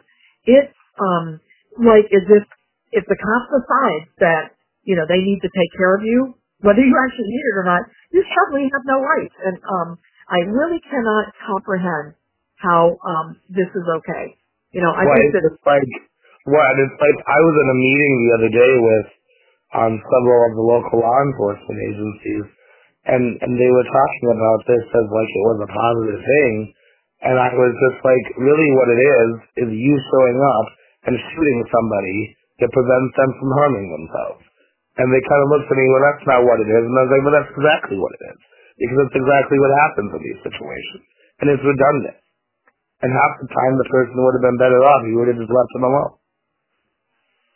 it's, 0.50 0.74
um, 0.98 1.26
like 1.80 2.08
as 2.12 2.26
if, 2.28 2.46
if 2.94 3.04
the 3.10 3.18
cops 3.18 3.50
decide 3.50 4.04
that, 4.22 4.44
you 4.84 4.96
know, 4.96 5.08
they 5.08 5.22
need 5.22 5.42
to 5.42 5.52
take 5.52 5.72
care 5.78 5.96
of 5.96 6.04
you, 6.04 6.36
whether 6.62 6.82
you 6.82 6.94
actually 7.06 7.30
need 7.30 7.46
it 7.54 7.58
or 7.58 7.66
not, 7.66 7.84
you 8.12 8.22
suddenly 8.22 8.70
have 8.72 8.84
no 8.86 9.02
rights. 9.02 9.36
And 9.42 9.58
um, 9.64 9.90
I 10.30 10.46
really 10.48 10.82
cannot 10.86 11.34
comprehend 11.44 12.16
how 12.64 12.96
um, 13.04 13.40
this 13.52 13.68
is 13.68 13.86
okay. 14.02 14.38
You 14.72 14.82
know, 14.82 14.96
I 14.96 15.06
well, 15.06 15.14
think 15.14 15.30
that 15.36 15.46
it's 15.46 15.64
like 15.68 15.92
what 16.50 16.74
it's 16.82 16.98
like. 16.98 17.20
I 17.30 17.40
was 17.46 17.56
in 17.62 17.68
a 17.70 17.78
meeting 17.78 18.14
the 18.26 18.32
other 18.42 18.52
day 18.52 18.74
with 18.82 19.08
um, 19.78 19.94
several 20.02 20.40
of 20.50 20.54
the 20.58 20.66
local 20.66 20.98
law 20.98 21.20
enforcement 21.30 21.78
agencies, 21.94 22.46
and 23.06 23.24
and 23.38 23.54
they 23.54 23.70
were 23.70 23.86
talking 23.86 24.28
about 24.34 24.60
this 24.66 24.86
as 24.98 25.08
like 25.14 25.30
it 25.30 25.44
was 25.46 25.60
a 25.62 25.70
positive 25.70 26.22
thing, 26.26 26.54
and 27.22 27.36
I 27.38 27.54
was 27.54 27.74
just 27.86 28.00
like, 28.02 28.26
really, 28.42 28.70
what 28.74 28.90
it 28.90 29.02
is 29.06 29.30
is 29.62 29.70
you 29.78 29.94
showing 30.10 30.40
up 30.42 30.68
and 31.08 31.16
shooting 31.16 31.60
somebody 31.70 32.18
that 32.64 32.72
prevents 32.72 33.14
them 33.18 33.32
from 33.40 33.52
harming 33.60 33.88
themselves. 33.92 34.44
And 35.02 35.10
they 35.10 35.24
kind 35.26 35.42
of 35.42 35.50
looked 35.50 35.70
at 35.70 35.78
me, 35.78 35.86
well, 35.90 36.06
that's 36.06 36.28
not 36.30 36.46
what 36.46 36.62
it 36.62 36.70
is. 36.70 36.84
And 36.86 36.94
I 36.94 37.02
was 37.04 37.12
like, 37.12 37.24
well, 37.26 37.38
that's 37.38 37.54
exactly 37.54 37.98
what 37.98 38.14
it 38.14 38.24
is. 38.30 38.40
Because 38.78 38.98
that's 39.06 39.18
exactly 39.18 39.58
what 39.58 39.72
happens 39.82 40.10
in 40.14 40.22
these 40.22 40.42
situations. 40.46 41.04
And 41.42 41.48
it's 41.50 41.66
redundant. 41.66 42.18
And 43.02 43.12
half 43.12 43.34
the 43.42 43.50
time 43.50 43.74
the 43.76 43.90
person 43.90 44.16
would 44.16 44.38
have 44.38 44.46
been 44.46 44.62
better 44.62 44.80
off. 44.86 45.02
He 45.04 45.18
would 45.18 45.28
have 45.34 45.42
just 45.42 45.52
left 45.52 45.72
them 45.76 45.86
alone. 45.90 46.14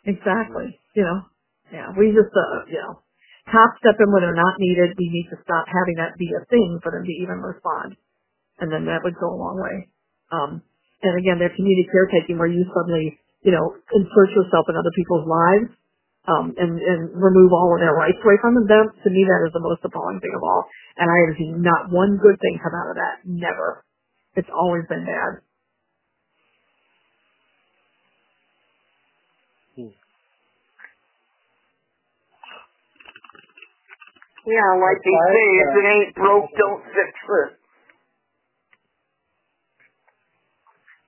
Exactly. 0.04 0.68
You 0.98 1.04
know, 1.06 1.18
yeah, 1.72 1.88
we 1.96 2.12
just, 2.12 2.32
uh, 2.32 2.66
you 2.68 2.80
know, 2.80 3.00
top 3.48 3.70
step 3.80 3.96
in 4.00 4.12
when 4.12 4.24
they're 4.24 4.36
not 4.36 4.60
needed. 4.60 4.96
We 4.98 5.08
need 5.08 5.28
to 5.32 5.38
stop 5.44 5.68
having 5.68 5.96
that 6.00 6.20
be 6.20 6.28
a 6.36 6.44
thing 6.52 6.80
for 6.82 6.92
them 6.92 7.04
to 7.06 7.14
even 7.22 7.40
respond. 7.40 7.96
And 8.60 8.72
then 8.72 8.84
that 8.90 9.04
would 9.04 9.16
go 9.16 9.30
a 9.30 9.38
long 9.38 9.56
way. 9.56 9.88
Um, 10.32 10.60
and 11.02 11.14
again, 11.16 11.38
their 11.38 11.54
community 11.54 11.86
caretaking 11.88 12.36
where 12.36 12.50
you 12.50 12.66
suddenly, 12.74 13.16
you 13.42 13.52
know, 13.54 13.74
insert 13.94 14.30
yourself 14.34 14.66
in 14.68 14.74
other 14.76 14.92
people's 14.94 15.26
lives 15.26 15.70
um, 16.28 16.52
and, 16.58 16.76
and 16.76 17.00
remove 17.14 17.52
all 17.54 17.72
of 17.72 17.80
their 17.80 17.94
rights 17.94 18.18
away 18.20 18.36
from 18.42 18.54
them, 18.54 18.66
that, 18.68 18.86
to 19.04 19.08
me 19.10 19.24
that 19.24 19.46
is 19.48 19.52
the 19.54 19.64
most 19.64 19.80
appalling 19.84 20.20
thing 20.20 20.34
of 20.34 20.42
all. 20.42 20.66
And 20.98 21.08
I 21.08 21.18
have 21.28 21.38
seen 21.38 21.62
not 21.62 21.88
one 21.90 22.18
good 22.20 22.36
thing 22.42 22.58
come 22.60 22.74
out 22.74 22.90
of 22.92 22.96
that. 22.98 23.24
Never. 23.24 23.84
It's 24.36 24.50
always 24.52 24.84
been 24.90 25.06
bad. 25.06 25.40
Hmm. 29.78 29.94
Yeah, 34.44 34.70
like 34.80 35.00
they 35.04 35.14
say, 35.14 35.46
if 35.62 35.70
it 35.76 35.86
ain't 35.88 36.14
broke, 36.14 36.50
don't 36.58 36.82
fix 36.92 37.12
it. 37.16 37.50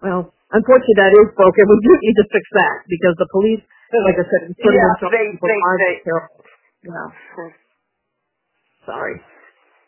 Well, 0.02 0.32
unfortunately 0.54 0.98
that 0.98 1.12
is 1.14 1.28
broken. 1.36 1.64
We 1.66 1.78
do 1.84 1.92
need 2.02 2.16
to 2.22 2.26
fix 2.30 2.44
that 2.58 2.76
because 2.90 3.14
the 3.18 3.28
police 3.34 3.64
like 3.90 4.18
I 4.18 4.26
said, 4.26 4.42
putting 4.54 4.78
yeah, 4.78 4.86
themselves 4.94 5.14
they, 5.14 5.26
people 5.34 5.48
they, 5.50 5.58
they, 5.58 5.94
terrible. 6.06 6.40
You. 6.86 7.50
Sorry. 8.86 9.16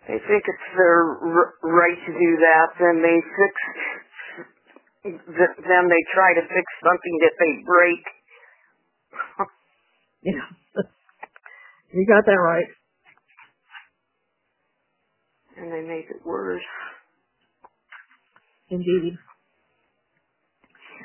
They 0.09 0.19
think 0.27 0.43
it's 0.47 0.69
their 0.77 1.01
r- 1.23 1.55
right 1.63 1.99
to 2.07 2.13
do 2.13 2.31
that, 2.43 2.69
then 2.81 3.03
they 3.03 3.19
fix, 3.23 3.55
th- 5.31 5.59
then 5.63 5.85
they 5.89 6.03
try 6.15 6.35
to 6.35 6.43
fix 6.43 6.67
something 6.83 7.15
that 7.23 7.35
they 7.39 7.53
break. 7.65 8.05
yeah. 10.35 10.83
You 11.95 12.07
got 12.07 12.25
that 12.27 12.41
right. 12.41 12.67
And 15.59 15.71
they 15.73 15.83
make 15.83 16.07
it 16.09 16.25
worse. 16.25 16.63
Indeed. 18.71 19.19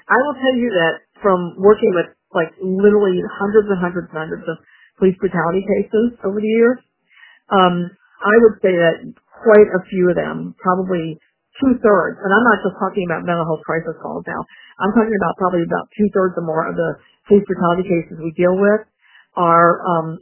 I 0.10 0.18
will 0.24 0.38
tell 0.40 0.56
you 0.56 0.70
that 0.72 0.94
from 1.22 1.56
working 1.60 1.92
with 1.96 2.12
like 2.36 2.52
literally 2.60 3.20
hundreds 3.28 3.68
and 3.72 3.80
hundreds 3.80 4.08
and 4.12 4.18
hundreds 4.20 4.46
of 4.48 4.58
police 5.00 5.16
brutality 5.20 5.64
cases 5.64 6.20
over 6.24 6.40
the 6.40 6.48
years, 6.48 6.80
um, 7.52 7.92
I 8.24 8.36
would 8.44 8.58
say 8.60 8.74
that 8.76 9.04
quite 9.44 9.70
a 9.72 9.82
few 9.88 10.10
of 10.12 10.18
them, 10.18 10.56
probably 10.60 11.20
two 11.62 11.78
thirds, 11.80 12.18
and 12.22 12.30
I'm 12.34 12.46
not 12.46 12.60
just 12.66 12.76
talking 12.82 13.06
about 13.08 13.24
mental 13.26 13.46
health 13.46 13.64
crisis 13.64 13.96
calls 14.02 14.26
now. 14.28 14.42
I'm 14.82 14.94
talking 14.94 15.14
about 15.16 15.38
probably 15.40 15.64
about 15.64 15.88
two 15.96 16.10
thirds 16.14 16.36
or 16.38 16.46
more 16.46 16.68
of 16.68 16.76
the 16.76 17.00
police 17.30 17.46
brutality 17.48 17.86
cases 17.88 18.20
we 18.20 18.34
deal 18.36 18.58
with 18.58 18.84
are 19.38 19.80
um, 19.86 20.18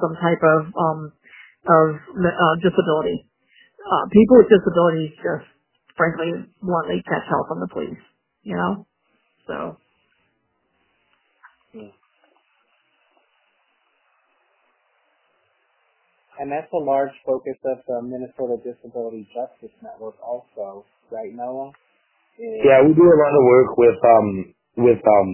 some 0.00 0.14
type 0.20 0.40
of 0.42 0.60
um, 0.74 1.00
of 1.68 1.88
uh, 1.96 2.54
disability. 2.64 3.28
Uh, 3.84 4.04
people 4.12 4.40
with 4.40 4.48
disabilities 4.48 5.12
just, 5.20 5.44
frankly, 5.96 6.32
bluntly 6.62 7.04
catch 7.04 7.24
hell 7.28 7.44
from 7.48 7.60
the 7.60 7.68
police. 7.68 8.00
You 8.42 8.56
know, 8.56 8.86
so. 9.46 9.76
And 16.40 16.50
that's 16.50 16.70
a 16.74 16.82
large 16.82 17.14
focus 17.26 17.54
of 17.64 17.78
the 17.86 18.02
Minnesota 18.02 18.58
Disability 18.64 19.28
Justice 19.30 19.74
Network 19.82 20.16
also, 20.22 20.84
right, 21.10 21.30
Noah? 21.30 21.70
Yeah, 22.38 22.82
we 22.82 22.90
do 22.94 23.06
a 23.06 23.18
lot 23.22 23.34
of 23.38 23.44
work 23.46 23.70
with 23.78 23.98
um 24.02 24.28
with 24.82 25.02
um 25.06 25.28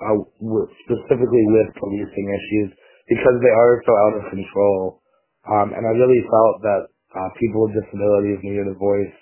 uh, 0.00 0.18
with, 0.40 0.70
specifically 0.88 1.44
with 1.52 1.68
policing 1.76 2.28
issues 2.32 2.70
because 3.08 3.36
they 3.44 3.52
are 3.52 3.82
so 3.84 3.92
out 4.08 4.14
of 4.16 4.24
control. 4.32 5.02
Um, 5.44 5.76
and 5.76 5.84
I 5.84 5.92
really 5.92 6.22
felt 6.24 6.56
that 6.64 6.82
uh, 7.12 7.28
people 7.36 7.68
with 7.68 7.76
disabilities 7.76 8.40
needed 8.42 8.68
a 8.72 8.76
voice 8.80 9.16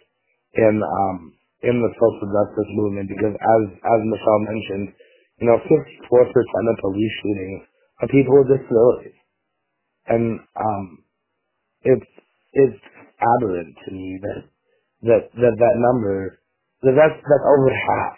in 0.54 0.78
um 0.78 1.34
in 1.64 1.76
the 1.80 1.90
social 1.96 2.28
justice 2.30 2.70
movement 2.76 3.08
because 3.08 3.34
as 3.34 3.62
as 3.76 4.00
Michelle 4.06 4.42
mentioned, 4.48 4.86
you 5.40 5.46
know, 5.48 5.58
54% 5.60 5.72
of 5.72 6.76
police 6.80 7.14
shootings 7.22 7.62
are 8.02 8.08
people 8.08 8.34
with 8.40 8.52
disabilities 8.56 9.18
and 10.08 10.40
um, 10.56 11.04
it's 11.82 12.10
it's 12.52 12.80
aberrant 13.20 13.74
to 13.86 13.90
me 13.92 14.18
that 14.22 14.42
that 15.02 15.22
that 15.34 15.54
that 15.56 15.76
number 15.78 16.40
that 16.82 16.94
that's 16.96 17.18
that's 17.22 17.46
over 17.46 17.70
half. 17.70 18.16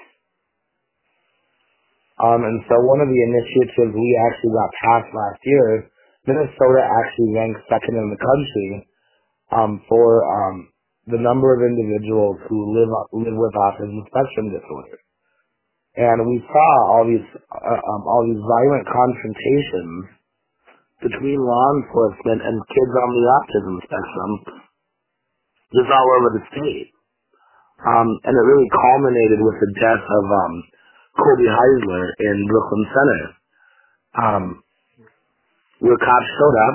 Um, 2.23 2.41
and 2.47 2.63
so 2.71 2.79
one 2.87 3.03
of 3.03 3.11
the 3.11 3.23
initiatives 3.23 3.93
we 3.95 4.11
actually 4.31 4.55
got 4.55 4.71
passed 4.87 5.11
last 5.11 5.41
year, 5.45 5.91
Minnesota 6.27 6.83
actually 6.85 7.35
ranked 7.35 7.61
second 7.67 7.99
in 7.99 8.09
the 8.15 8.21
country 8.23 8.71
um, 9.53 9.83
for 9.89 10.25
um, 10.25 10.72
the 11.11 11.19
number 11.19 11.51
of 11.51 11.67
individuals 11.67 12.39
who 12.47 12.59
live 12.79 12.91
live 13.11 13.35
with 13.35 13.55
autism 13.59 13.99
spectrum 14.07 14.55
disorder. 14.55 14.99
And 15.99 16.25
we 16.25 16.39
saw 16.47 16.71
all 16.95 17.05
these 17.05 17.27
uh, 17.35 17.83
um, 17.91 18.03
all 18.07 18.23
these 18.25 18.41
violent 18.41 18.87
confrontations 18.87 20.23
between 21.03 21.43
law 21.43 21.67
enforcement 21.83 22.41
and 22.47 22.55
kids 22.71 22.95
on 22.95 23.11
the 23.11 23.25
autism 23.27 23.77
spectrum 23.83 24.33
just 25.75 25.91
all 25.91 26.09
over 26.23 26.39
the 26.39 26.45
state. 26.55 26.95
Um, 27.83 28.09
and 28.23 28.31
it 28.31 28.45
really 28.47 28.71
culminated 28.71 29.41
with 29.43 29.59
the 29.59 29.71
death 29.83 30.05
of 30.07 30.25
um, 30.31 30.55
Kobe 31.19 31.51
Heisler 31.51 32.07
in 32.31 32.37
Brooklyn 32.47 32.85
Center, 32.95 33.23
um, 34.23 34.45
where 35.83 35.99
cops 35.99 36.31
showed 36.39 36.57
up 36.71 36.75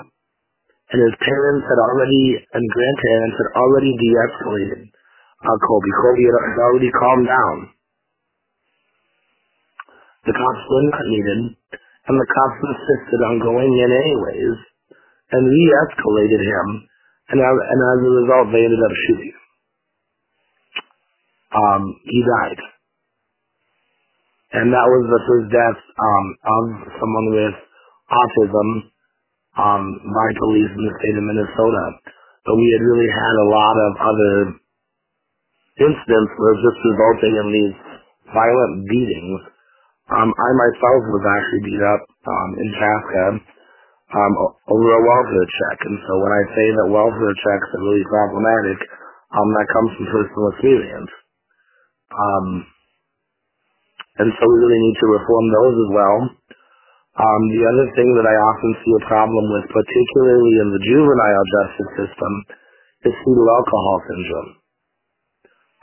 and 0.87 0.99
his 1.03 1.15
parents 1.19 1.65
had 1.67 1.79
already, 1.83 2.39
and 2.39 2.63
grandparents 2.63 3.35
had 3.35 3.49
already 3.59 3.91
de-escalated 3.91 4.87
Kobe. 5.43 5.91
Kobe 6.01 6.23
had 6.23 6.59
already 6.63 6.91
calmed 6.91 7.27
down. 7.27 7.55
The 10.25 10.35
cops 10.35 10.63
were 10.67 10.85
not 10.91 11.07
needed, 11.07 11.41
and 12.07 12.15
the 12.15 12.29
cops 12.31 12.59
insisted 12.63 13.19
on 13.31 13.43
going 13.43 13.71
in 13.71 13.91
anyways, 13.91 14.57
and 15.31 15.43
re-escalated 15.43 16.41
him, 16.41 16.67
and, 17.35 17.39
and 17.43 17.79
as 17.83 17.99
a 18.03 18.11
result, 18.23 18.47
they 18.51 18.63
ended 18.63 18.79
up 18.79 18.95
shooting. 19.07 19.35
Um, 21.51 21.81
he 22.03 22.19
died. 22.23 22.61
And 24.55 24.71
that 24.71 24.87
was 24.87 25.03
the 25.11 25.23
first 25.27 25.47
death 25.51 25.79
um, 25.99 26.25
of 26.43 26.63
someone 26.99 27.27
with 27.35 27.55
autism 28.07 28.67
um, 29.57 29.83
by 30.05 30.27
police 30.39 30.71
in 30.71 30.83
the 30.85 30.95
state 31.01 31.17
of 31.17 31.25
Minnesota. 31.25 31.85
But 32.45 32.55
we 32.55 32.67
had 32.77 32.83
really 32.85 33.11
had 33.11 33.35
a 33.43 33.49
lot 33.51 33.75
of 33.75 33.91
other 33.99 34.33
incidents 35.81 36.31
where 36.37 36.55
just 36.61 36.79
resulting 36.85 37.33
in 37.37 37.47
these 37.53 37.75
violent 38.33 38.73
beatings. 38.89 39.41
Um, 40.09 40.29
I 40.31 40.49
myself 40.55 41.01
was 41.11 41.25
actually 41.25 41.63
beat 41.67 41.83
up 41.83 42.01
um, 42.29 42.49
in 42.61 42.69
Chaska 42.77 43.25
um, 44.15 44.33
over 44.71 44.87
a 44.87 45.03
welfare 45.03 45.47
check. 45.51 45.77
And 45.83 45.97
so 46.07 46.11
when 46.23 46.31
I 46.31 46.43
say 46.55 46.65
that 46.79 46.93
welfare 46.95 47.35
checks 47.43 47.67
are 47.75 47.83
really 47.83 48.05
problematic, 48.07 48.79
um, 49.35 49.49
that 49.51 49.67
comes 49.73 49.91
from 49.97 50.07
personal 50.07 50.47
experience. 50.55 51.11
Um, 52.13 52.47
and 54.23 54.29
so 54.31 54.43
we 54.47 54.55
really 54.63 54.81
need 54.81 54.97
to 54.97 55.13
reform 55.17 55.45
those 55.51 55.75
as 55.77 55.89
well. 55.93 56.17
Um, 57.17 57.41
the 57.49 57.63
other 57.65 57.87
thing 57.97 58.09
that 58.17 58.29
I 58.29 58.35
often 58.37 58.71
see 58.85 58.93
a 58.97 59.09
problem 59.09 59.45
with, 59.49 59.65
particularly 59.73 60.53
in 60.61 60.69
the 60.73 60.83
juvenile 60.85 61.45
justice 61.59 61.91
system, 62.05 62.33
is 63.09 63.13
fetal 63.25 63.49
alcohol 63.49 63.97
syndrome. 64.09 64.51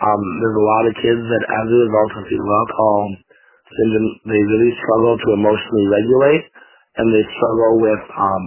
Um, 0.02 0.22
there's 0.42 0.58
a 0.58 0.68
lot 0.74 0.84
of 0.90 0.94
kids 1.02 1.22
that, 1.22 1.44
as 1.46 1.66
a 1.70 1.80
result 1.86 2.12
of 2.18 2.22
fetal 2.30 2.50
alcohol 2.50 3.02
syndrome, 3.78 4.10
they 4.30 4.42
really 4.42 4.72
struggle 4.82 5.14
to 5.18 5.28
emotionally 5.38 5.86
regulate, 5.90 6.44
and 7.02 7.06
they 7.10 7.24
struggle 7.34 7.74
with 7.82 8.04
um, 8.14 8.44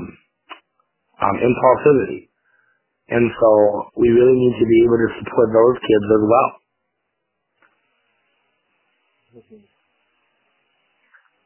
um, 1.24 1.38
impulsivity. 1.44 2.30
And 3.10 3.32
so 3.40 3.50
we 3.96 4.10
really 4.10 4.36
need 4.36 4.56
to 4.60 4.68
be 4.68 4.80
able 4.88 5.00
to 5.00 5.10
support 5.24 5.50
those 5.54 5.78
kids 5.80 6.08
as 6.12 6.24
well. 6.28 6.50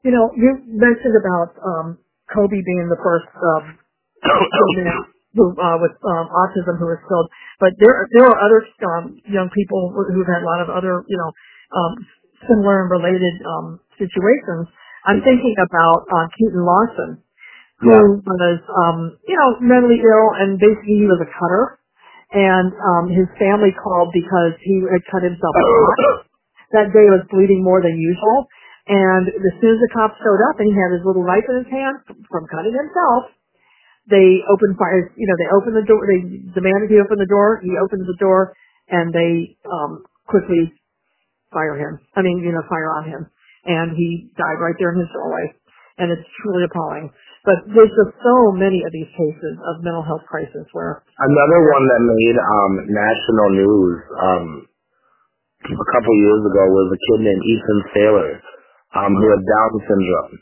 You 0.01 0.09
know, 0.09 0.33
you 0.33 0.49
mentioned 0.65 1.13
about 1.13 1.53
um, 1.61 2.01
Kobe 2.33 2.57
being 2.57 2.89
the 2.89 2.97
first 2.97 3.29
um, 3.37 3.77
who 5.37 5.53
uh, 5.55 5.77
with 5.77 5.95
um, 6.03 6.25
autism 6.27 6.75
who 6.81 6.89
was 6.89 6.99
killed, 7.07 7.29
but 7.61 7.71
there 7.77 8.09
there 8.11 8.25
are 8.25 8.39
other 8.41 8.65
um, 8.83 9.15
young 9.29 9.47
people 9.53 9.93
who've 9.93 10.27
had 10.27 10.41
a 10.41 10.47
lot 10.47 10.59
of 10.59 10.73
other 10.73 11.05
you 11.07 11.17
know 11.21 11.29
um, 11.77 11.91
similar 12.49 12.83
and 12.83 12.89
related 12.89 13.35
um, 13.45 13.79
situations. 13.95 14.67
I'm 15.05 15.21
thinking 15.21 15.55
about 15.61 16.09
uh, 16.09 16.27
Keaton 16.33 16.65
Lawson, 16.65 17.11
who 17.79 17.93
yeah. 17.93 18.25
was 18.25 18.59
um, 18.73 18.97
you 19.23 19.37
know 19.37 19.49
mentally 19.61 20.01
ill 20.01 20.27
and 20.41 20.57
basically 20.57 20.97
he 20.97 21.07
was 21.07 21.21
a 21.21 21.29
cutter, 21.29 21.77
and 22.33 22.73
um, 22.73 23.05
his 23.13 23.29
family 23.37 23.71
called 23.71 24.11
because 24.11 24.57
he 24.65 24.81
had 24.89 25.05
cut 25.13 25.23
himself 25.23 25.53
that 26.71 26.91
day 26.95 27.07
was 27.11 27.23
bleeding 27.31 27.63
more 27.63 27.83
than 27.83 27.99
usual 27.99 28.47
and 28.87 29.29
as 29.29 29.53
soon 29.61 29.77
as 29.77 29.81
the 29.81 29.93
cops 29.93 30.17
showed 30.17 30.41
up 30.49 30.57
and 30.57 30.65
he 30.65 30.73
had 30.73 30.95
his 30.97 31.05
little 31.05 31.21
knife 31.21 31.45
in 31.45 31.61
his 31.61 31.69
hand 31.69 32.01
from 32.25 32.49
cutting 32.49 32.73
himself, 32.73 33.29
they 34.09 34.41
opened 34.49 34.75
fire, 34.81 35.13
you 35.13 35.27
know, 35.29 35.37
they 35.37 35.49
opened 35.53 35.77
the 35.77 35.85
door, 35.85 36.01
they 36.09 36.21
demanded 36.57 36.89
he 36.89 36.97
open 36.97 37.21
the 37.21 37.29
door, 37.29 37.61
he 37.61 37.77
opened 37.77 38.09
the 38.09 38.17
door, 38.17 38.57
and 38.89 39.13
they, 39.13 39.55
um, 39.69 40.01
quickly 40.25 40.73
fire 41.53 41.77
him. 41.77 41.99
I 42.15 42.23
mean, 42.23 42.39
you 42.41 42.51
know, 42.51 42.63
fire 42.65 42.89
on 42.97 43.05
him. 43.05 43.21
And 43.67 43.93
he 43.93 44.31
died 44.33 44.57
right 44.57 44.73
there 44.79 44.95
in 44.95 44.99
his 44.99 45.11
doorway. 45.13 45.53
And 45.99 46.09
it's 46.09 46.25
truly 46.41 46.65
appalling. 46.65 47.13
But 47.45 47.61
there's 47.69 47.93
just 47.93 48.13
so 48.21 48.37
many 48.57 48.81
of 48.81 48.91
these 48.93 49.11
cases 49.13 49.55
of 49.69 49.85
mental 49.85 50.01
health 50.01 50.25
crisis 50.25 50.65
where 50.73 51.01
another 51.19 51.59
one 51.73 51.85
that 51.89 52.01
made 52.05 52.37
um 52.37 52.73
national 52.85 53.47
news 53.57 53.93
um 54.21 54.45
a 55.65 55.87
couple 55.93 56.13
years 56.21 56.41
ago 56.45 56.63
was 56.69 56.87
a 56.93 56.99
kid 57.01 57.19
named 57.25 57.43
Ethan 57.45 57.79
Saylor 57.93 58.29
um, 58.95 59.11
who 59.15 59.27
had 59.31 59.43
Down 59.43 59.71
syndrome. 59.87 60.35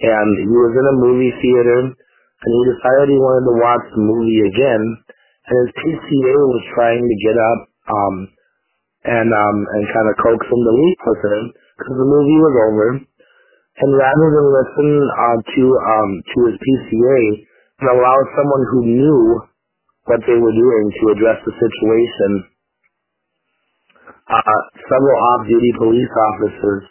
And 0.00 0.30
he 0.48 0.48
was 0.48 0.72
in 0.72 0.86
a 0.88 1.00
movie 1.00 1.34
theater, 1.44 1.80
and 1.92 2.50
he 2.56 2.62
decided 2.72 3.12
he 3.12 3.20
wanted 3.20 3.44
to 3.52 3.56
watch 3.60 3.84
the 3.92 4.00
movie 4.00 4.40
again, 4.48 4.82
and 5.44 5.56
his 5.60 5.70
PCA 5.76 6.34
was 6.48 6.64
trying 6.72 7.04
to 7.04 7.16
get 7.20 7.36
up 7.36 7.60
um, 7.92 8.16
and 9.04 9.28
um, 9.28 9.56
and 9.76 9.92
kind 9.92 10.08
of 10.08 10.16
coax 10.24 10.40
him 10.40 10.60
to 10.64 10.72
leave 10.72 11.00
with 11.04 11.22
him, 11.24 11.42
because 11.76 11.96
the 12.00 12.08
movie 12.08 12.40
was 12.40 12.56
over. 12.64 12.88
And 13.80 13.90
rather 13.96 14.28
than 14.32 14.46
listen 14.56 14.90
uh, 15.08 15.38
to 15.40 15.62
um, 15.84 16.10
to 16.20 16.38
his 16.52 16.56
PCA 16.60 17.20
and 17.80 17.88
allow 17.92 18.18
someone 18.36 18.64
who 18.72 18.80
knew 18.88 19.20
what 20.04 20.20
they 20.24 20.36
were 20.36 20.52
doing 20.52 20.84
to 21.00 21.04
address 21.16 21.40
the 21.44 21.54
situation, 21.56 22.30
uh, 24.28 24.60
several 24.84 25.16
off-duty 25.32 25.72
police 25.80 26.12
officers 26.32 26.84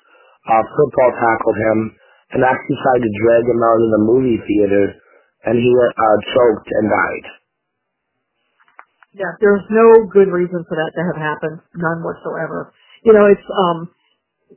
uh, 0.49 0.63
football 0.75 1.11
tackled 1.21 1.57
him 1.61 1.77
and 2.33 2.41
actually 2.43 2.79
tried 2.81 3.03
to 3.05 3.11
drag 3.21 3.43
him 3.45 3.61
out 3.61 3.81
of 3.85 3.89
the 3.93 4.03
movie 4.05 4.41
theater, 4.41 4.97
and 5.45 5.55
he 5.61 5.71
uh, 5.71 6.17
choked 6.33 6.69
and 6.81 6.89
died. 6.89 7.27
Yeah, 9.13 9.33
there's 9.41 9.65
no 9.69 10.05
good 10.09 10.29
reason 10.29 10.65
for 10.69 10.75
that 10.77 10.91
to 10.97 11.01
have 11.13 11.19
happened, 11.21 11.61
none 11.77 12.01
whatsoever. 12.05 12.73
You 13.05 13.13
know, 13.13 13.25
it's 13.29 13.47
um 13.53 13.89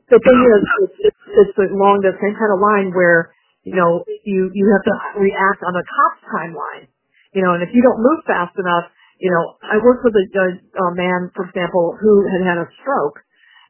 the 0.09 0.19
thing 0.21 0.39
is, 0.41 0.61
it's 0.83 0.97
it's, 1.13 1.23
it's 1.53 1.57
along 1.73 2.01
the 2.01 2.13
same 2.21 2.35
kind 2.37 2.51
of 2.53 2.59
line 2.61 2.89
where 2.93 3.33
you 3.63 3.77
know 3.77 4.03
you 4.25 4.49
you 4.53 4.65
have 4.73 4.85
to 4.89 4.95
react 5.21 5.61
on 5.65 5.73
a 5.73 5.83
cop's 5.85 6.23
timeline. 6.33 6.89
You 7.33 7.41
know, 7.41 7.53
and 7.57 7.63
if 7.63 7.69
you 7.73 7.81
don't 7.81 8.01
move 8.01 8.21
fast 8.25 8.53
enough, 8.59 8.89
You 9.19 9.31
know, 9.31 9.55
I 9.63 9.77
worked 9.79 10.03
with 10.03 10.15
a, 10.17 10.25
a, 10.25 10.47
a 10.83 10.87
man, 10.95 11.31
for 11.35 11.45
example, 11.47 11.95
who 12.01 12.13
had 12.27 12.43
had 12.43 12.59
a 12.59 12.67
stroke, 12.81 13.23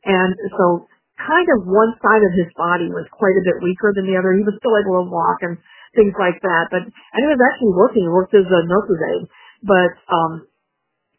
and 0.06 0.34
so 0.58 0.88
kind 1.20 1.48
of 1.58 1.68
one 1.70 1.94
side 2.02 2.24
of 2.26 2.34
his 2.34 2.50
body 2.58 2.90
was 2.90 3.06
quite 3.14 3.38
a 3.38 3.46
bit 3.46 3.62
weaker 3.62 3.94
than 3.94 4.10
the 4.10 4.18
other. 4.18 4.34
He 4.34 4.46
was 4.46 4.58
still 4.58 4.76
able 4.78 5.04
to 5.04 5.12
walk 5.12 5.42
and 5.46 5.58
things 5.94 6.16
like 6.18 6.42
that, 6.42 6.74
but 6.74 6.84
and 6.86 7.20
he 7.22 7.30
was 7.30 7.42
actually 7.42 7.74
working. 7.78 8.04
He 8.06 8.12
worked 8.12 8.34
as 8.34 8.50
a 8.50 8.62
nurse's 8.66 9.02
aide, 9.02 9.28
but 9.62 9.94
um, 10.10 10.32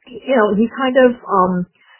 you 0.07 0.37
know, 0.37 0.55
he 0.59 0.69
kind 0.71 0.97
of 0.99 1.11
um, 1.25 1.55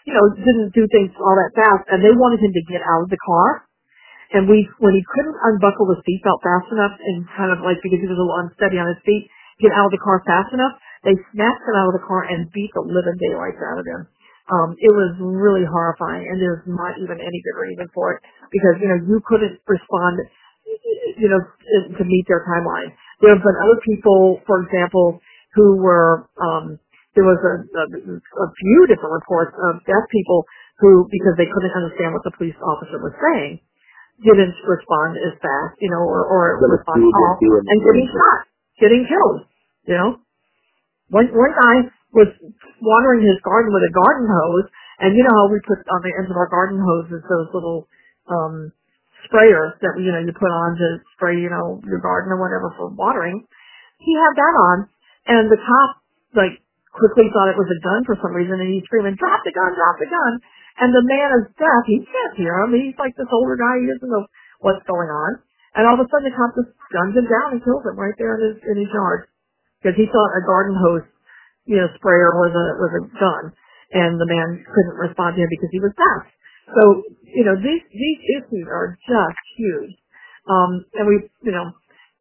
you 0.05 0.13
know, 0.13 0.25
didn't 0.37 0.77
do 0.77 0.85
things 0.93 1.13
all 1.17 1.37
that 1.41 1.57
fast, 1.57 1.89
and 1.89 2.05
they 2.05 2.13
wanted 2.13 2.41
him 2.45 2.53
to 2.53 2.65
get 2.69 2.85
out 2.85 3.09
of 3.09 3.11
the 3.11 3.21
car. 3.25 3.65
And 4.35 4.49
we, 4.51 4.69
when 4.83 4.93
he 4.93 5.05
couldn't 5.15 5.37
unbuckle 5.37 5.87
the 5.89 6.01
seatbelt 6.05 6.43
fast 6.45 6.69
enough, 6.73 6.97
and 6.99 7.25
kind 7.37 7.53
of 7.53 7.65
like 7.65 7.81
because 7.81 8.01
he 8.03 8.09
was 8.09 8.19
a 8.19 8.21
little 8.21 8.41
unsteady 8.45 8.77
on 8.77 8.91
his 8.93 9.01
feet, 9.07 9.31
get 9.63 9.73
out 9.73 9.89
of 9.89 9.95
the 9.95 10.03
car 10.03 10.21
fast 10.27 10.53
enough, 10.53 10.77
they 11.07 11.17
snatched 11.33 11.65
him 11.65 11.77
out 11.79 11.93
of 11.93 11.97
the 11.97 12.05
car 12.05 12.27
and 12.29 12.51
beat 12.53 12.73
the 12.75 12.85
living 12.85 13.17
daylights 13.21 13.61
out 13.63 13.81
of 13.81 13.87
him. 13.87 14.09
Um, 14.53 14.77
it 14.77 14.93
was 14.93 15.17
really 15.21 15.65
horrifying, 15.65 16.29
and 16.29 16.37
there's 16.37 16.65
not 16.69 17.01
even 17.01 17.17
any 17.17 17.41
good 17.41 17.57
reason 17.57 17.89
for 17.97 18.13
it 18.17 18.21
because 18.53 18.77
you 18.77 18.89
know 18.93 19.01
you 19.01 19.19
couldn't 19.25 19.57
respond, 19.65 20.21
you 21.17 21.29
know, 21.33 21.41
to 21.97 22.03
meet 22.05 22.25
their 22.29 22.45
timeline. 22.45 22.93
There 23.25 23.33
have 23.33 23.41
been 23.41 23.59
other 23.65 23.81
people, 23.89 24.45
for 24.45 24.61
example, 24.69 25.21
who 25.57 25.81
were 25.81 26.29
um, 26.37 26.77
there 27.17 27.25
was 27.25 27.41
a, 27.41 27.55
a, 27.73 27.85
a 28.21 28.49
few 28.61 28.79
different 28.91 29.15
reports 29.17 29.55
of 29.57 29.81
deaf 29.87 30.05
people 30.11 30.45
who, 30.83 31.07
because 31.09 31.39
they 31.39 31.47
couldn't 31.47 31.75
understand 31.79 32.13
what 32.13 32.27
the 32.27 32.35
police 32.35 32.59
officer 32.59 32.99
was 32.99 33.15
saying, 33.23 33.63
didn't 34.23 34.55
respond 34.67 35.17
as 35.23 35.35
fast, 35.41 35.79
you 35.81 35.91
know, 35.91 36.03
or, 36.03 36.27
or 36.27 36.59
respond 36.61 37.01
at 37.01 37.15
all, 37.17 37.39
and 37.41 37.79
getting 37.81 38.07
shot, 38.11 38.39
getting 38.83 39.03
killed, 39.09 39.47
you 39.87 39.97
know. 39.97 40.11
One 41.11 41.31
one 41.33 41.53
guy 41.55 41.77
was 42.15 42.31
watering 42.79 43.27
his 43.27 43.39
garden 43.43 43.75
with 43.75 43.85
a 43.85 43.93
garden 43.93 44.27
hose, 44.31 44.71
and 45.03 45.19
you 45.19 45.23
know 45.27 45.35
how 45.35 45.51
we 45.51 45.59
put 45.67 45.83
on 45.91 46.01
the 46.07 46.15
ends 46.15 46.31
of 46.31 46.39
our 46.39 46.49
garden 46.49 46.79
hoses 46.79 47.21
those 47.27 47.51
little 47.51 47.91
um 48.31 48.71
sprayers 49.27 49.75
that 49.83 49.99
you 49.99 50.15
know 50.15 50.23
you 50.23 50.31
put 50.33 50.49
on 50.49 50.79
to 50.79 50.87
spray 51.19 51.37
you 51.37 51.51
know 51.51 51.83
your 51.85 51.99
garden 51.99 52.31
or 52.31 52.39
whatever 52.39 52.71
for 52.79 52.95
watering. 52.95 53.43
He 53.99 54.15
had 54.15 54.35
that 54.39 54.55
on, 54.55 54.77
and 55.27 55.51
the 55.51 55.59
cop 55.59 55.91
like 56.39 56.63
quickly 56.95 57.27
thought 57.35 57.51
it 57.51 57.59
was 57.59 57.69
a 57.69 57.81
gun 57.83 58.07
for 58.07 58.15
some 58.23 58.31
reason, 58.31 58.63
and 58.63 58.71
he's 58.71 58.87
screaming, 58.87 59.19
"Drop 59.19 59.43
the 59.43 59.51
gun! 59.51 59.75
Drop 59.75 59.99
the 59.99 60.07
gun!" 60.07 60.33
And 60.79 60.91
the 60.95 61.07
man 61.07 61.29
is 61.43 61.55
deaf. 61.55 61.83
He 61.87 62.03
can't 62.03 62.35
hear 62.39 62.55
him. 62.63 62.75
He's 62.75 62.99
like 62.99 63.15
this 63.15 63.31
older 63.31 63.55
guy. 63.55 63.79
He 63.79 63.87
doesn't 63.91 64.11
know 64.11 64.27
what's 64.59 64.83
going 64.91 65.07
on. 65.07 65.39
And 65.75 65.87
all 65.87 65.95
of 65.95 66.03
a 66.03 66.07
sudden, 66.11 66.31
the 66.31 66.35
cop 66.35 66.55
just 66.55 66.71
guns 66.91 67.15
him 67.15 67.27
down 67.27 67.59
and 67.59 67.63
kills 67.63 67.83
him 67.83 67.99
right 67.99 68.15
there 68.19 68.39
in 68.39 68.43
his 68.43 68.57
in 68.63 68.77
his 68.79 68.91
yard 68.95 69.27
because 69.83 69.99
he 69.99 70.07
thought 70.07 70.39
a 70.39 70.43
garden 70.47 70.75
hose 70.79 71.07
you 71.67 71.77
know, 71.81 71.89
sprayer 71.97 72.33
was 72.37 72.53
a 72.53 72.67
was 72.81 72.93
a 72.99 73.03
gun, 73.19 73.45
and 73.93 74.21
the 74.21 74.29
man 74.29 74.63
couldn't 74.65 74.99
respond 74.99 75.37
to 75.37 75.43
him 75.45 75.51
because 75.51 75.73
he 75.73 75.81
was 75.81 75.95
deaf. 75.97 76.23
So 76.75 76.83
you 77.23 77.45
know 77.45 77.57
these 77.59 77.85
these 77.93 78.21
issues 78.41 78.67
are 78.69 78.97
just 79.05 79.41
huge, 79.59 79.95
um, 80.49 80.85
and 80.97 81.05
we 81.09 81.29
you 81.45 81.53
know 81.53 81.73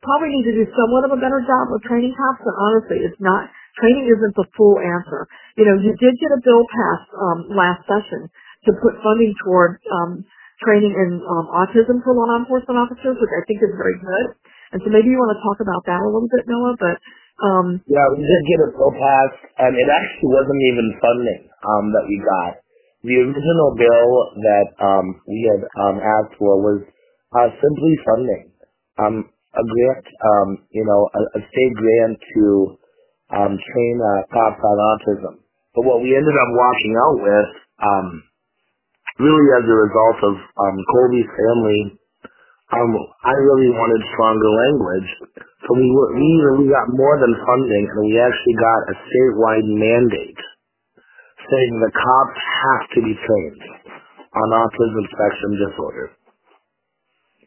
probably 0.03 0.35
need 0.35 0.47
to 0.51 0.55
do 0.55 0.65
somewhat 0.75 1.07
of 1.07 1.15
a 1.15 1.21
better 1.21 1.39
job 1.43 1.71
of 1.71 1.79
training 1.87 2.13
cops. 2.15 2.43
But 2.43 2.55
honestly, 2.59 3.03
it's 3.03 3.19
not 3.23 3.49
training 3.79 4.09
isn't 4.09 4.35
the 4.35 4.47
full 4.57 4.77
answer. 4.79 5.27
You 5.57 5.65
know, 5.65 5.75
you 5.79 5.93
did 5.97 6.13
get 6.19 6.31
a 6.35 6.41
bill 6.43 6.63
passed 6.69 7.09
um, 7.15 7.39
last 7.53 7.81
session 7.87 8.29
to 8.67 8.71
put 8.83 8.99
funding 9.03 9.33
toward 9.43 9.79
um, 9.91 10.25
training 10.63 10.93
in 10.93 11.23
um, 11.25 11.47
autism 11.51 12.03
for 12.03 12.13
law 12.15 12.39
enforcement 12.39 12.77
officers, 12.79 13.17
which 13.19 13.33
I 13.33 13.41
think 13.47 13.63
is 13.63 13.73
very 13.75 13.97
good. 13.99 14.27
And 14.73 14.81
so 14.83 14.89
maybe 14.89 15.11
you 15.11 15.19
want 15.19 15.35
to 15.37 15.41
talk 15.43 15.59
about 15.61 15.83
that 15.85 16.01
a 16.01 16.09
little 16.09 16.29
bit, 16.31 16.47
Noah. 16.49 16.75
But 16.79 16.97
um, 17.41 17.81
yeah, 17.89 18.05
we 18.13 18.21
did 18.21 18.41
get 18.45 18.65
a 18.67 18.69
bill 18.77 18.93
passed, 18.93 19.41
and 19.57 19.73
it 19.73 19.89
actually 19.89 20.31
wasn't 20.31 20.61
even 20.69 20.87
funding 21.01 21.41
um, 21.65 21.85
that 21.95 22.05
we 22.05 22.17
got. 22.21 22.61
The 23.03 23.17
original 23.19 23.71
bill 23.75 24.11
that 24.37 24.67
um, 24.79 25.05
we 25.25 25.39
had 25.49 25.61
um, 25.81 25.97
asked 25.97 26.37
for 26.37 26.61
was 26.61 26.81
uh, 27.33 27.49
simply 27.57 27.93
funding, 28.05 28.45
um, 29.01 29.15
a 29.57 29.63
grant, 29.65 30.05
um, 30.21 30.49
you 30.69 30.85
know, 30.85 31.01
a, 31.09 31.21
a 31.37 31.41
state 31.41 31.73
grant 31.73 32.15
to 32.21 32.45
um, 33.33 33.53
train 33.57 33.95
uh, 33.97 34.21
cops 34.29 34.61
on 34.61 34.77
autism. 34.77 35.33
But 35.73 35.89
what 35.89 36.05
we 36.05 36.13
ended 36.13 36.37
up 36.37 36.51
walking 36.53 36.93
out 37.01 37.17
with, 37.17 37.49
um, 37.81 38.07
really 39.19 39.47
as 39.57 39.65
a 39.65 39.77
result 39.89 40.17
of 40.31 40.35
um, 40.37 40.77
Kobe's 40.93 41.29
family 41.33 41.97
um, 42.73 42.89
I 43.21 43.33
really 43.37 43.69
wanted 43.69 44.01
stronger 44.17 44.51
language. 44.65 45.09
So 45.63 45.69
we 45.79 45.87
were, 45.95 46.11
we 46.15 46.29
we 46.59 46.65
got 46.67 46.91
more 46.91 47.15
than 47.23 47.33
funding, 47.39 47.85
and 47.87 47.99
we 48.03 48.19
actually 48.19 48.57
got 48.59 48.81
a 48.91 48.95
statewide 48.99 49.67
mandate 49.67 50.41
saying 51.39 51.73
the 51.79 51.93
cops 51.95 52.39
have 52.39 52.83
to 52.95 52.99
be 53.03 53.15
trained 53.15 53.63
on 54.35 54.47
autism 54.51 55.03
spectrum 55.07 55.53
disorder 55.59 56.07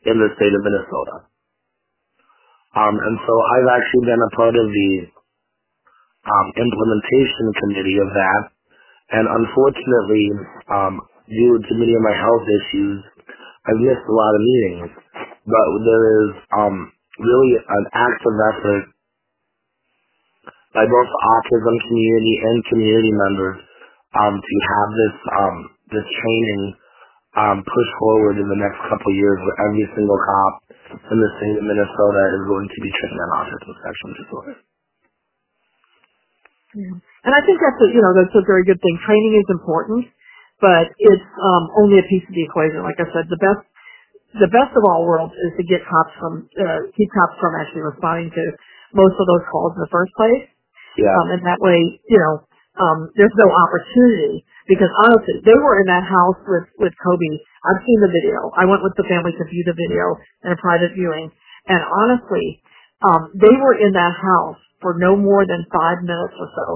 in 0.08 0.16
the 0.16 0.30
state 0.36 0.54
of 0.54 0.62
Minnesota. 0.64 1.16
Um, 2.76 2.96
and 2.96 3.16
so 3.24 3.32
I've 3.36 3.70
actually 3.80 4.04
been 4.08 4.22
a 4.24 4.32
part 4.36 4.56
of 4.56 4.66
the 4.68 4.90
um, 6.28 6.48
implementation 6.56 7.46
committee 7.60 7.98
of 8.00 8.10
that, 8.12 8.42
and 9.12 9.24
unfortunately, 9.28 10.26
um, 10.72 10.94
due 11.28 11.56
to 11.60 11.72
many 11.76 11.94
of 11.96 12.02
my 12.04 12.16
health 12.16 12.46
issues, 12.64 13.00
I've 13.68 13.80
missed 13.82 14.06
a 14.08 14.14
lot 14.16 14.32
of 14.36 14.42
meetings 14.42 14.90
but 15.46 15.66
there 15.86 16.04
is 16.26 16.30
um, 16.58 16.92
really 17.18 17.52
an 17.56 17.84
active 17.94 18.36
effort 18.54 18.84
by 20.76 20.84
both 20.84 21.08
autism 21.08 21.74
community 21.88 22.34
and 22.44 22.56
community 22.68 23.12
members 23.12 23.56
um, 24.16 24.34
to 24.36 24.56
have 24.68 24.88
this 24.92 25.16
um, 25.32 25.56
this 25.92 26.06
training 26.20 26.62
um, 27.36 27.58
push 27.64 27.90
forward 28.00 28.36
in 28.40 28.48
the 28.48 28.60
next 28.60 28.80
couple 28.88 29.12
years 29.12 29.38
where 29.40 29.58
every 29.68 29.86
single 29.96 30.20
cop 30.20 30.54
in 31.12 31.18
the 31.20 31.30
state 31.40 31.56
of 31.60 31.64
Minnesota 31.64 32.22
is 32.36 32.42
going 32.48 32.68
to 32.68 32.78
be 32.80 32.90
trained 32.92 33.20
on 33.20 33.30
autism 33.44 33.72
spectrum 33.76 34.12
disorder. 34.16 34.54
Yeah. 36.76 36.96
And 37.24 37.32
I 37.32 37.40
think 37.44 37.56
that's 37.56 37.80
a, 37.80 37.88
you 37.92 38.02
know 38.04 38.12
that's 38.12 38.36
a 38.36 38.44
very 38.44 38.64
good 38.68 38.80
thing. 38.80 38.96
Training 39.04 39.40
is 39.40 39.48
important, 39.48 40.08
but 40.60 40.92
it's 40.96 41.28
um, 41.40 41.64
only 41.80 42.00
a 42.00 42.06
piece 42.08 42.24
of 42.24 42.32
the 42.36 42.44
equation. 42.44 42.84
Like 42.84 43.00
I 43.00 43.08
said, 43.12 43.28
the 43.32 43.40
best 43.40 43.64
the 44.34 44.50
best 44.50 44.74
of 44.74 44.82
all 44.82 45.06
worlds 45.06 45.32
is 45.48 45.52
to 45.56 45.64
get 45.64 45.86
cops 45.86 46.14
from 46.18 46.50
uh, 46.58 46.80
keep 46.98 47.08
cops 47.14 47.36
from 47.38 47.52
actually 47.56 47.86
responding 47.86 48.28
to 48.34 48.44
most 48.92 49.14
of 49.14 49.24
those 49.24 49.44
calls 49.48 49.72
in 49.78 49.80
the 49.86 49.92
first 49.92 50.12
place. 50.18 50.44
Yeah. 50.98 51.12
Um, 51.12 51.36
and 51.36 51.42
that 51.44 51.60
way, 51.60 51.78
you 52.08 52.18
know, 52.18 52.34
um, 52.80 52.98
there's 53.14 53.34
no 53.38 53.48
opportunity 53.48 54.44
because 54.68 54.90
honestly, 55.08 55.40
they 55.46 55.56
were 55.56 55.80
in 55.80 55.86
that 55.88 56.04
house 56.04 56.40
with 56.44 56.66
with 56.82 56.94
Kobe. 57.00 57.32
I've 57.64 57.82
seen 57.86 58.00
the 58.02 58.12
video. 58.12 58.50
I 58.58 58.66
went 58.68 58.82
with 58.82 58.96
the 58.98 59.06
family 59.08 59.32
to 59.32 59.44
view 59.46 59.62
the 59.64 59.76
video 59.76 60.04
in 60.44 60.50
a 60.52 60.58
private 60.60 60.92
viewing, 60.92 61.32
and 61.70 61.80
honestly, 61.80 62.60
um, 63.06 63.32
they 63.36 63.54
were 63.56 63.78
in 63.78 63.94
that 63.96 64.14
house 64.16 64.60
for 64.84 64.98
no 64.98 65.16
more 65.16 65.46
than 65.46 65.64
five 65.72 66.04
minutes 66.04 66.36
or 66.36 66.48
so 66.52 66.66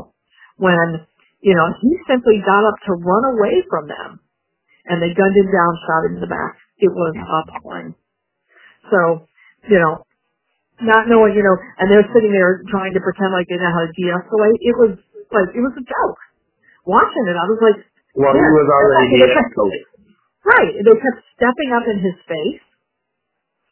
when 0.57 1.05
you 1.45 1.53
know 1.53 1.69
he 1.83 1.91
simply 2.09 2.41
got 2.47 2.65
up 2.65 2.79
to 2.89 2.97
run 2.97 3.25
away 3.37 3.61
from 3.69 3.91
them, 3.91 4.21
and 4.89 5.03
they 5.03 5.13
gunned 5.13 5.37
him 5.37 5.51
down, 5.53 5.73
shot 5.85 6.09
him 6.09 6.17
in 6.17 6.25
the 6.25 6.31
back 6.31 6.57
it 6.81 6.93
was 6.93 7.13
appalling. 7.21 7.95
So, 8.91 9.29
you 9.69 9.79
know, 9.79 10.05
not 10.81 11.09
knowing, 11.09 11.37
you 11.37 11.45
know, 11.45 11.57
and 11.79 11.93
they're 11.93 12.09
sitting 12.17 12.33
there 12.33 12.65
trying 12.73 12.97
to 12.97 13.01
pretend 13.05 13.37
like 13.37 13.47
they 13.53 13.61
know 13.61 13.69
how 13.69 13.85
to 13.85 13.93
de-escalate. 13.93 14.59
It 14.65 14.77
was 14.81 14.93
like, 15.29 15.53
it 15.53 15.61
was 15.61 15.77
a 15.77 15.85
joke. 15.85 16.19
Watching 16.89 17.25
it, 17.29 17.37
I 17.37 17.47
was 17.47 17.61
like, 17.61 17.79
well, 18.17 18.33
he 18.33 18.41
was 18.41 18.69
already 18.73 19.21
de-escalated. 19.21 19.89
Right. 20.41 20.73
They 20.73 20.95
kept 20.97 21.21
stepping 21.37 21.71
up 21.77 21.85
in 21.85 22.01
his 22.01 22.17
face. 22.25 22.65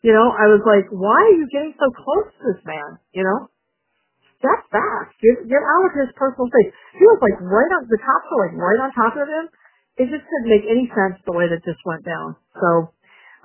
You 0.04 0.12
know, 0.14 0.30
I 0.30 0.46
was 0.52 0.62
like, 0.62 0.86
why 0.94 1.16
are 1.16 1.36
you 1.36 1.48
getting 1.50 1.74
so 1.74 1.90
close 1.90 2.28
to 2.38 2.42
this 2.52 2.62
man? 2.62 3.00
You 3.16 3.24
know? 3.24 3.50
Step 4.38 4.70
back. 4.70 5.16
Get, 5.18 5.50
get 5.50 5.58
out 5.58 5.84
of 5.90 5.92
his 5.98 6.14
personal 6.14 6.46
space. 6.46 6.70
He 6.94 7.02
was 7.02 7.18
like 7.18 7.34
right 7.42 7.72
on, 7.74 7.90
the 7.90 7.98
cops 7.98 8.28
were 8.30 8.46
like 8.46 8.54
right 8.54 8.80
on 8.84 8.94
top 8.94 9.18
of 9.18 9.26
him. 9.26 9.50
It 9.98 10.06
just 10.14 10.22
didn't 10.22 10.52
make 10.52 10.62
any 10.70 10.86
sense 10.94 11.18
the 11.26 11.34
way 11.34 11.50
that 11.50 11.66
this 11.66 11.74
went 11.82 12.06
down. 12.06 12.38
So, 12.54 12.94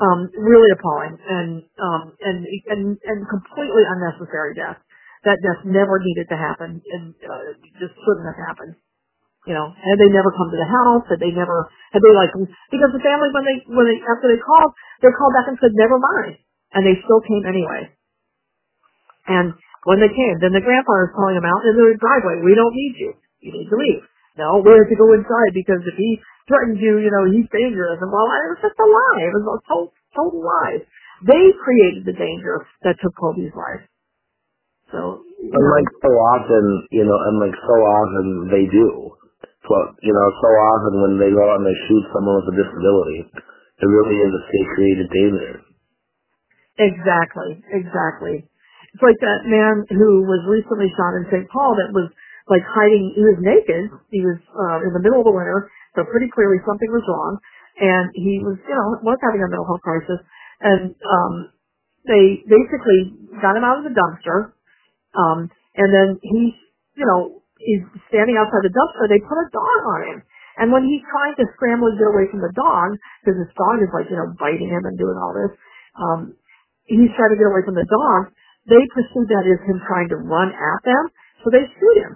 um, 0.01 0.29
really 0.37 0.71
appalling 0.73 1.17
and 1.19 1.63
um, 1.77 2.13
and 2.21 2.45
and 2.69 2.83
and 3.03 3.19
completely 3.29 3.83
unnecessary 3.85 4.55
death. 4.55 4.77
That 5.23 5.39
death 5.39 5.63
never 5.63 5.99
needed 6.03 6.27
to 6.29 6.37
happen 6.37 6.81
and 6.83 7.15
uh, 7.23 7.55
just 7.79 7.95
shouldn't 7.95 8.27
have 8.27 8.39
happened. 8.43 8.75
You 9.49 9.55
know, 9.57 9.73
had 9.75 9.97
they 9.99 10.07
never 10.13 10.31
come 10.31 10.53
to 10.53 10.59
the 10.59 10.69
house, 10.69 11.03
had 11.11 11.19
they 11.19 11.33
never, 11.35 11.67
had 11.91 11.99
they 11.99 12.13
like, 12.15 12.31
because 12.71 12.91
the 12.95 13.03
family 13.03 13.27
when 13.35 13.43
they 13.43 13.57
when 13.73 13.85
they 13.89 13.99
after 13.99 14.31
they 14.31 14.39
called, 14.39 14.71
they 15.03 15.11
called 15.11 15.33
back 15.35 15.49
and 15.51 15.57
said 15.59 15.75
never 15.75 15.99
mind, 15.99 16.39
and 16.77 16.85
they 16.85 16.95
still 17.03 17.19
came 17.25 17.43
anyway. 17.43 17.91
And 19.27 19.53
when 19.85 19.99
they 19.99 20.11
came, 20.11 20.39
then 20.39 20.55
the 20.55 20.63
grandfather 20.63 21.11
was 21.11 21.15
calling 21.15 21.37
them 21.39 21.47
out 21.47 21.63
in 21.67 21.75
the 21.75 21.95
driveway. 21.99 22.43
We 22.43 22.55
don't 22.55 22.75
need 22.75 22.95
you. 22.99 23.11
You 23.43 23.51
need 23.55 23.69
to 23.71 23.77
leave. 23.77 24.03
No, 24.39 24.63
we 24.63 24.71
have 24.73 24.89
to 24.89 24.97
go 24.97 25.13
inside 25.13 25.51
because 25.53 25.83
if 25.85 25.95
he 25.99 26.17
threatened 26.47 26.79
you, 26.79 26.99
you 26.99 27.11
know, 27.11 27.23
he's 27.29 27.47
dangerous. 27.49 27.99
And 28.01 28.11
well, 28.11 28.27
it 28.27 28.57
was 28.57 28.61
just 28.63 28.77
a 28.79 28.87
lie. 28.87 29.21
It 29.27 29.33
was 29.33 29.45
a 29.47 29.57
total, 29.67 29.93
total 30.15 30.41
lie. 30.43 30.77
They 31.23 31.43
created 31.63 32.03
the 32.03 32.15
danger 32.15 32.67
that 32.83 32.99
took 32.99 33.15
Kobe's 33.15 33.55
life. 33.55 33.83
So 34.91 35.23
and 35.23 35.65
like 35.73 35.89
so 36.03 36.11
often, 36.11 36.63
you 36.91 37.03
know, 37.03 37.17
and 37.17 37.35
like 37.41 37.55
so 37.55 37.75
often 37.81 38.25
they 38.51 38.69
do. 38.69 39.15
But 39.63 39.95
you 40.03 40.11
know, 40.11 40.27
so 40.43 40.49
often 40.51 40.93
when 41.01 41.13
they 41.17 41.31
go 41.31 41.43
out 41.47 41.63
and 41.63 41.67
they 41.67 41.79
shoot 41.87 42.03
someone 42.11 42.43
with 42.43 42.53
a 42.53 42.55
disability, 42.59 43.19
it 43.33 43.87
really 43.87 44.17
is 44.19 44.31
a 44.31 44.41
state 44.51 44.69
created 44.75 45.07
danger. 45.09 45.53
Exactly, 46.77 47.61
exactly. 47.71 48.45
It's 48.93 49.01
like 49.01 49.17
that 49.21 49.49
man 49.49 49.85
who 49.89 50.25
was 50.25 50.41
recently 50.45 50.89
shot 50.93 51.17
in 51.17 51.25
St. 51.29 51.49
Paul 51.49 51.73
that 51.77 51.89
was 51.93 52.09
like 52.49 52.65
hiding, 52.65 53.13
he 53.15 53.23
was 53.23 53.39
naked, 53.39 53.89
he 54.11 54.21
was 54.21 54.37
uh, 54.51 54.85
in 54.85 54.91
the 54.93 55.01
middle 55.01 55.23
of 55.23 55.27
the 55.27 55.33
winter, 55.33 55.71
so 55.95 56.05
pretty 56.09 56.29
clearly 56.33 56.59
something 56.65 56.89
was 56.89 57.05
wrong, 57.07 57.37
and 57.79 58.05
he 58.13 58.41
was, 58.41 58.57
you 58.65 58.75
know, 58.75 58.87
was 59.01 59.19
having 59.21 59.41
a 59.41 59.49
mental 59.49 59.65
health 59.65 59.81
crisis, 59.81 60.19
and 60.61 60.93
um, 61.01 61.33
they 62.05 62.43
basically 62.45 63.15
got 63.41 63.57
him 63.57 63.65
out 63.65 63.81
of 63.81 63.85
the 63.85 63.95
dumpster, 63.95 64.53
um, 65.17 65.49
and 65.77 65.89
then 65.93 66.07
he's, 66.21 66.55
you 66.97 67.05
know, 67.05 67.43
he's 67.57 67.83
standing 68.09 68.37
outside 68.37 68.65
the 68.65 68.73
dumpster, 68.73 69.09
they 69.09 69.21
put 69.21 69.39
a 69.39 69.47
dog 69.53 69.79
on 69.97 70.01
him. 70.13 70.19
And 70.57 70.69
when 70.69 70.85
he's 70.85 71.01
trying 71.09 71.33
to 71.41 71.49
scramble 71.57 71.89
to 71.89 71.97
get 71.97 72.13
away 72.13 72.29
from 72.29 72.45
the 72.45 72.53
dog, 72.53 72.93
because 73.21 73.41
his 73.41 73.49
dog 73.57 73.81
is 73.81 73.89
like, 73.89 74.05
you 74.09 74.17
know, 74.17 74.37
biting 74.37 74.69
him 74.69 74.85
and 74.85 74.97
doing 74.97 75.17
all 75.17 75.33
this, 75.33 75.53
um, 75.97 76.37
he's 76.85 77.09
trying 77.17 77.33
to 77.33 77.39
get 77.41 77.49
away 77.49 77.65
from 77.65 77.73
the 77.73 77.89
dog, 77.89 78.29
they 78.69 78.81
perceive 78.93 79.27
that 79.33 79.49
as 79.49 79.61
him 79.65 79.81
trying 79.89 80.09
to 80.13 80.19
run 80.21 80.53
at 80.53 80.81
them, 80.85 81.03
so 81.41 81.49
they 81.49 81.65
shoot 81.65 81.97
him. 82.05 82.13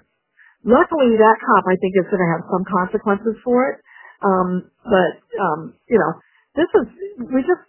Luckily, 0.65 1.17
that 1.17 1.37
cop, 1.41 1.65
I 1.69 1.77
think, 1.81 1.93
is 1.97 2.07
going 2.09 2.21
to 2.21 2.31
have 2.37 2.43
some 2.49 2.65
consequences 2.65 3.37
for 3.45 3.73
it. 3.73 3.77
Um, 4.21 4.69
but, 4.83 5.13
um, 5.37 5.59
you 5.89 5.97
know, 6.01 6.11
this 6.57 6.69
is, 6.73 6.85
we 7.31 7.41
just 7.45 7.63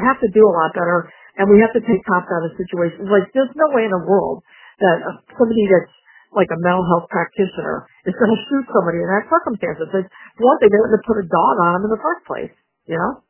have 0.00 0.20
to 0.22 0.28
do 0.32 0.44
a 0.46 0.52
lot 0.54 0.72
better, 0.74 1.10
and 1.38 1.50
we 1.50 1.60
have 1.60 1.74
to 1.74 1.82
take 1.84 2.04
cops 2.06 2.30
out 2.30 2.46
of 2.46 2.54
situations. 2.56 3.08
Like, 3.10 3.28
there's 3.34 3.52
no 3.56 3.68
way 3.74 3.84
in 3.88 3.92
the 3.94 4.04
world 4.04 4.44
that 4.80 4.98
uh, 5.04 5.18
somebody 5.38 5.66
that's 5.68 5.92
like 6.36 6.48
a 6.52 6.60
mental 6.60 6.84
health 6.86 7.08
practitioner 7.10 7.88
is 8.06 8.14
going 8.16 8.32
to 8.36 8.40
shoot 8.48 8.66
somebody 8.72 9.00
in 9.02 9.08
that 9.08 9.26
circumstance. 9.28 9.78
It's 9.80 10.10
one 10.40 10.58
thing, 10.62 10.70
they 10.72 10.80
have 10.80 11.04
put 11.08 11.20
a 11.22 11.26
dog 11.28 11.54
on 11.64 11.80
him 11.80 11.84
in 11.88 11.92
the 11.92 12.02
first 12.02 12.22
place, 12.28 12.54
you 12.86 12.96
know? 12.98 13.24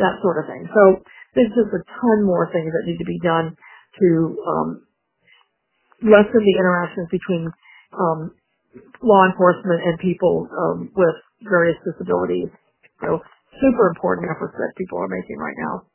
That 0.00 0.18
sort 0.22 0.40
of 0.42 0.46
thing. 0.50 0.66
So, 0.72 1.04
there's 1.36 1.52
just 1.54 1.72
a 1.74 1.82
ton 1.84 2.18
more 2.26 2.48
things 2.52 2.72
that 2.72 2.84
need 2.88 2.98
to 2.98 3.08
be 3.08 3.20
done 3.22 3.54
to 4.00 4.08
um, 4.46 4.68
lessen 6.02 6.42
the 6.42 6.56
interactions 6.58 7.08
between 7.10 7.50
um, 7.94 8.32
law 9.02 9.26
enforcement 9.26 9.82
and 9.84 9.98
people 10.00 10.48
um, 10.52 10.90
with 10.96 11.16
various 11.44 11.78
disabilities. 11.86 12.50
So 13.02 13.20
super 13.60 13.88
important 13.94 14.28
efforts 14.30 14.54
that 14.58 14.74
people 14.78 14.98
are 14.98 15.08
making 15.08 15.38
right 15.38 15.56
now. 15.58 15.86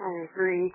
I 0.00 0.26
agree. 0.32 0.72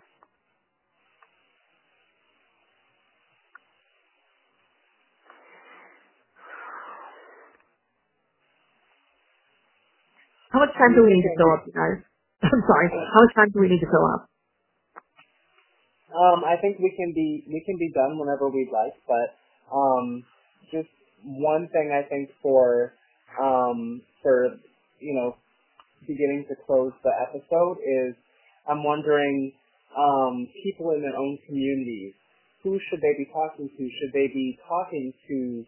How 10.52 10.62
much 10.62 10.74
time 10.80 10.96
do 10.96 11.04
we 11.04 11.14
need 11.16 11.24
to 11.28 11.36
fill 11.38 11.52
up, 11.54 11.64
you 11.68 11.74
guys? 11.76 12.00
I'm 12.44 12.64
sorry. 12.68 12.90
How 12.90 13.22
much 13.28 13.36
time 13.36 13.52
do 13.54 13.62
we 13.62 13.70
need 13.70 13.82
to 13.82 13.92
fill 13.92 14.08
up? 14.16 14.31
Um, 16.12 16.44
I 16.44 16.60
think 16.62 16.80
we 16.80 16.94
can 16.96 17.14
be 17.14 17.44
we 17.48 17.64
can 17.66 17.78
be 17.78 17.92
done 17.96 18.20
whenever 18.20 18.50
we'd 18.50 18.72
like, 18.72 18.94
but 19.08 19.36
um, 19.74 20.24
just 20.72 20.90
one 21.24 21.70
thing 21.72 21.92
I 21.92 22.08
think 22.08 22.30
for 22.42 22.94
um, 23.42 24.02
for 24.22 24.60
you 25.00 25.14
know 25.16 25.36
beginning 26.08 26.46
to 26.50 26.56
close 26.66 26.92
the 27.04 27.12
episode 27.30 27.78
is 27.80 28.16
I'm 28.68 28.84
wondering 28.84 29.54
um, 29.98 30.48
people 30.64 30.92
in 30.92 31.02
their 31.02 31.16
own 31.16 31.38
communities 31.48 32.14
who 32.64 32.80
should 32.90 33.02
they 33.02 33.14
be 33.18 33.26
talking 33.34 33.70
to? 33.70 33.84
Should 34.00 34.14
they 34.14 34.30
be 34.30 34.58
talking 34.68 35.14
to 35.28 35.66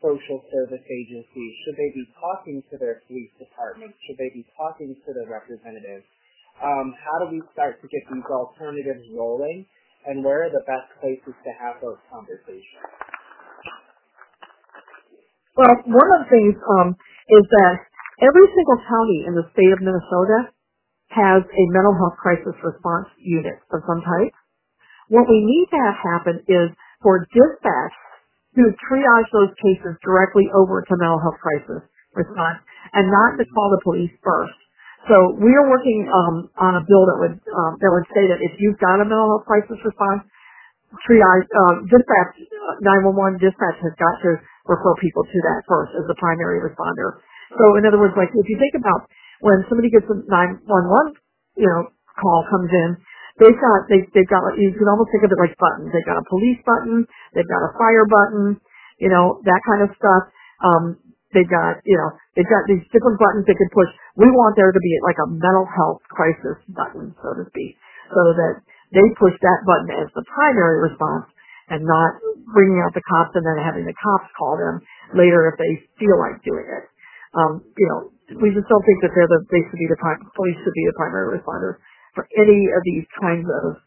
social 0.00 0.44
service 0.52 0.84
agencies? 0.84 1.52
Should 1.64 1.76
they 1.80 1.90
be 1.96 2.04
talking 2.20 2.62
to 2.70 2.76
their 2.76 3.00
police 3.08 3.32
departments? 3.40 3.96
Should 4.04 4.20
they 4.20 4.28
be 4.28 4.44
talking 4.56 4.92
to 4.92 5.08
their 5.16 5.28
representatives? 5.28 6.04
Um, 6.60 6.94
how 7.00 7.24
do 7.24 7.32
we 7.32 7.40
start 7.52 7.80
to 7.80 7.88
get 7.88 8.04
these 8.12 8.28
alternatives 8.28 9.08
rolling? 9.16 9.64
And 10.06 10.24
where 10.24 10.46
are 10.46 10.52
the 10.52 10.64
best 10.68 10.88
places 11.00 11.32
to 11.32 11.50
have 11.56 11.80
those 11.80 11.98
conversations? 12.12 12.84
Well, 15.56 15.74
one 15.86 16.10
of 16.18 16.26
the 16.26 16.30
things 16.30 16.56
um, 16.78 16.98
is 17.30 17.44
that 17.46 17.74
every 18.20 18.46
single 18.52 18.80
county 18.84 19.20
in 19.30 19.32
the 19.38 19.46
state 19.54 19.70
of 19.70 19.80
Minnesota 19.80 20.50
has 21.14 21.46
a 21.46 21.64
mental 21.70 21.94
health 21.94 22.18
crisis 22.18 22.58
response 22.58 23.06
unit 23.22 23.62
of 23.70 23.80
some 23.86 24.02
type. 24.02 24.34
What 25.08 25.30
we 25.30 25.38
need 25.46 25.66
to 25.70 25.78
have 25.78 25.98
happen 26.00 26.36
is 26.48 26.74
for 27.04 27.22
dispatch 27.30 27.94
to 28.58 28.62
triage 28.82 29.30
those 29.30 29.54
cases 29.62 29.94
directly 30.02 30.50
over 30.54 30.82
to 30.82 30.94
mental 30.98 31.22
health 31.22 31.38
crisis 31.38 31.86
response 32.18 32.58
and 32.94 33.06
not 33.10 33.38
to 33.38 33.44
call 33.54 33.70
the 33.70 33.82
police 33.84 34.14
first. 34.26 34.58
So 35.08 35.36
we 35.38 35.52
are 35.54 35.66
working 35.70 36.08
um, 36.10 36.48
on 36.58 36.76
a 36.76 36.84
bill 36.84 37.04
that 37.08 37.18
would 37.20 37.36
um, 37.52 37.72
that 37.80 37.90
would 37.92 38.08
say 38.12 38.24
that 38.28 38.40
if 38.42 38.56
you've 38.58 38.80
got 38.80 39.00
a 39.00 39.06
mental 39.06 39.28
health 39.38 39.46
crisis 39.46 39.78
response, 39.84 40.24
triage 41.06 41.46
uh, 41.50 41.74
dispatch 41.90 42.34
uh, 42.80 43.08
911 43.10 43.40
dispatch 43.42 43.78
has 43.82 43.94
got 43.98 44.16
to 44.22 44.38
refer 44.68 44.94
people 45.02 45.24
to 45.26 45.38
that 45.44 45.60
first 45.66 45.92
as 45.98 46.04
the 46.06 46.16
primary 46.20 46.62
responder. 46.62 47.18
So 47.58 47.76
in 47.78 47.86
other 47.86 47.98
words, 48.00 48.14
like 48.18 48.30
if 48.34 48.46
you 48.48 48.56
think 48.58 48.74
about 48.78 49.08
when 49.42 49.64
somebody 49.68 49.90
gets 49.90 50.06
a 50.10 50.16
911 50.26 51.18
you 51.58 51.68
know 51.68 51.90
call 52.20 52.46
comes 52.50 52.70
in, 52.70 52.90
they've 53.42 53.58
got 53.58 53.78
they 53.90 54.06
they've 54.14 54.30
got 54.30 54.42
you 54.58 54.72
can 54.74 54.88
almost 54.88 55.10
think 55.12 55.24
of 55.26 55.32
it 55.34 55.40
like 55.40 55.56
buttons. 55.58 55.90
They've 55.92 56.06
got 56.08 56.20
a 56.20 56.26
police 56.30 56.60
button, 56.64 57.06
they've 57.34 57.48
got 57.50 57.62
a 57.66 57.72
fire 57.76 58.06
button, 58.08 58.60
you 59.02 59.10
know 59.10 59.42
that 59.44 59.60
kind 59.66 59.82
of 59.84 59.90
stuff. 59.98 60.24
Um, 60.62 60.84
They've 61.34 61.50
got, 61.50 61.82
you 61.82 61.98
know, 61.98 62.14
they've 62.38 62.48
got 62.48 62.62
these 62.70 62.86
different 62.94 63.18
buttons 63.18 63.44
they 63.44 63.58
can 63.58 63.70
push. 63.74 63.90
We 64.14 64.30
want 64.30 64.54
there 64.54 64.70
to 64.70 64.78
be 64.78 64.94
like 65.02 65.18
a 65.18 65.28
mental 65.28 65.66
health 65.66 66.00
crisis 66.08 66.62
button, 66.70 67.10
so 67.18 67.28
to 67.34 67.44
speak, 67.50 67.74
so 68.14 68.22
that 68.38 68.62
they 68.94 69.02
push 69.18 69.34
that 69.42 69.60
button 69.66 69.90
as 69.98 70.08
the 70.14 70.22
primary 70.30 70.86
response 70.86 71.26
and 71.74 71.82
not 71.82 72.22
bringing 72.54 72.78
out 72.86 72.94
the 72.94 73.02
cops 73.02 73.34
and 73.34 73.42
then 73.42 73.58
having 73.58 73.82
the 73.82 73.96
cops 73.98 74.30
call 74.38 74.54
them 74.54 74.78
later 75.18 75.50
if 75.50 75.58
they 75.58 75.82
feel 75.98 76.14
like 76.22 76.38
doing 76.46 76.64
it. 76.70 76.84
Um, 77.34 77.66
you 77.74 77.86
know, 77.90 78.00
we 78.38 78.54
just 78.54 78.70
don't 78.70 78.84
think 78.86 79.02
that 79.02 79.10
they're 79.12 79.28
the, 79.28 79.42
they 79.50 79.66
should 79.66 79.80
be 79.80 79.90
the 79.90 79.98
prime, 79.98 80.22
police 80.38 80.56
should 80.62 80.76
be 80.76 80.86
the 80.86 80.96
primary 80.96 81.34
responder 81.34 81.82
for 82.14 82.30
any 82.38 82.70
of 82.70 82.80
these 82.86 83.04
kinds 83.18 83.48
of 83.50 83.82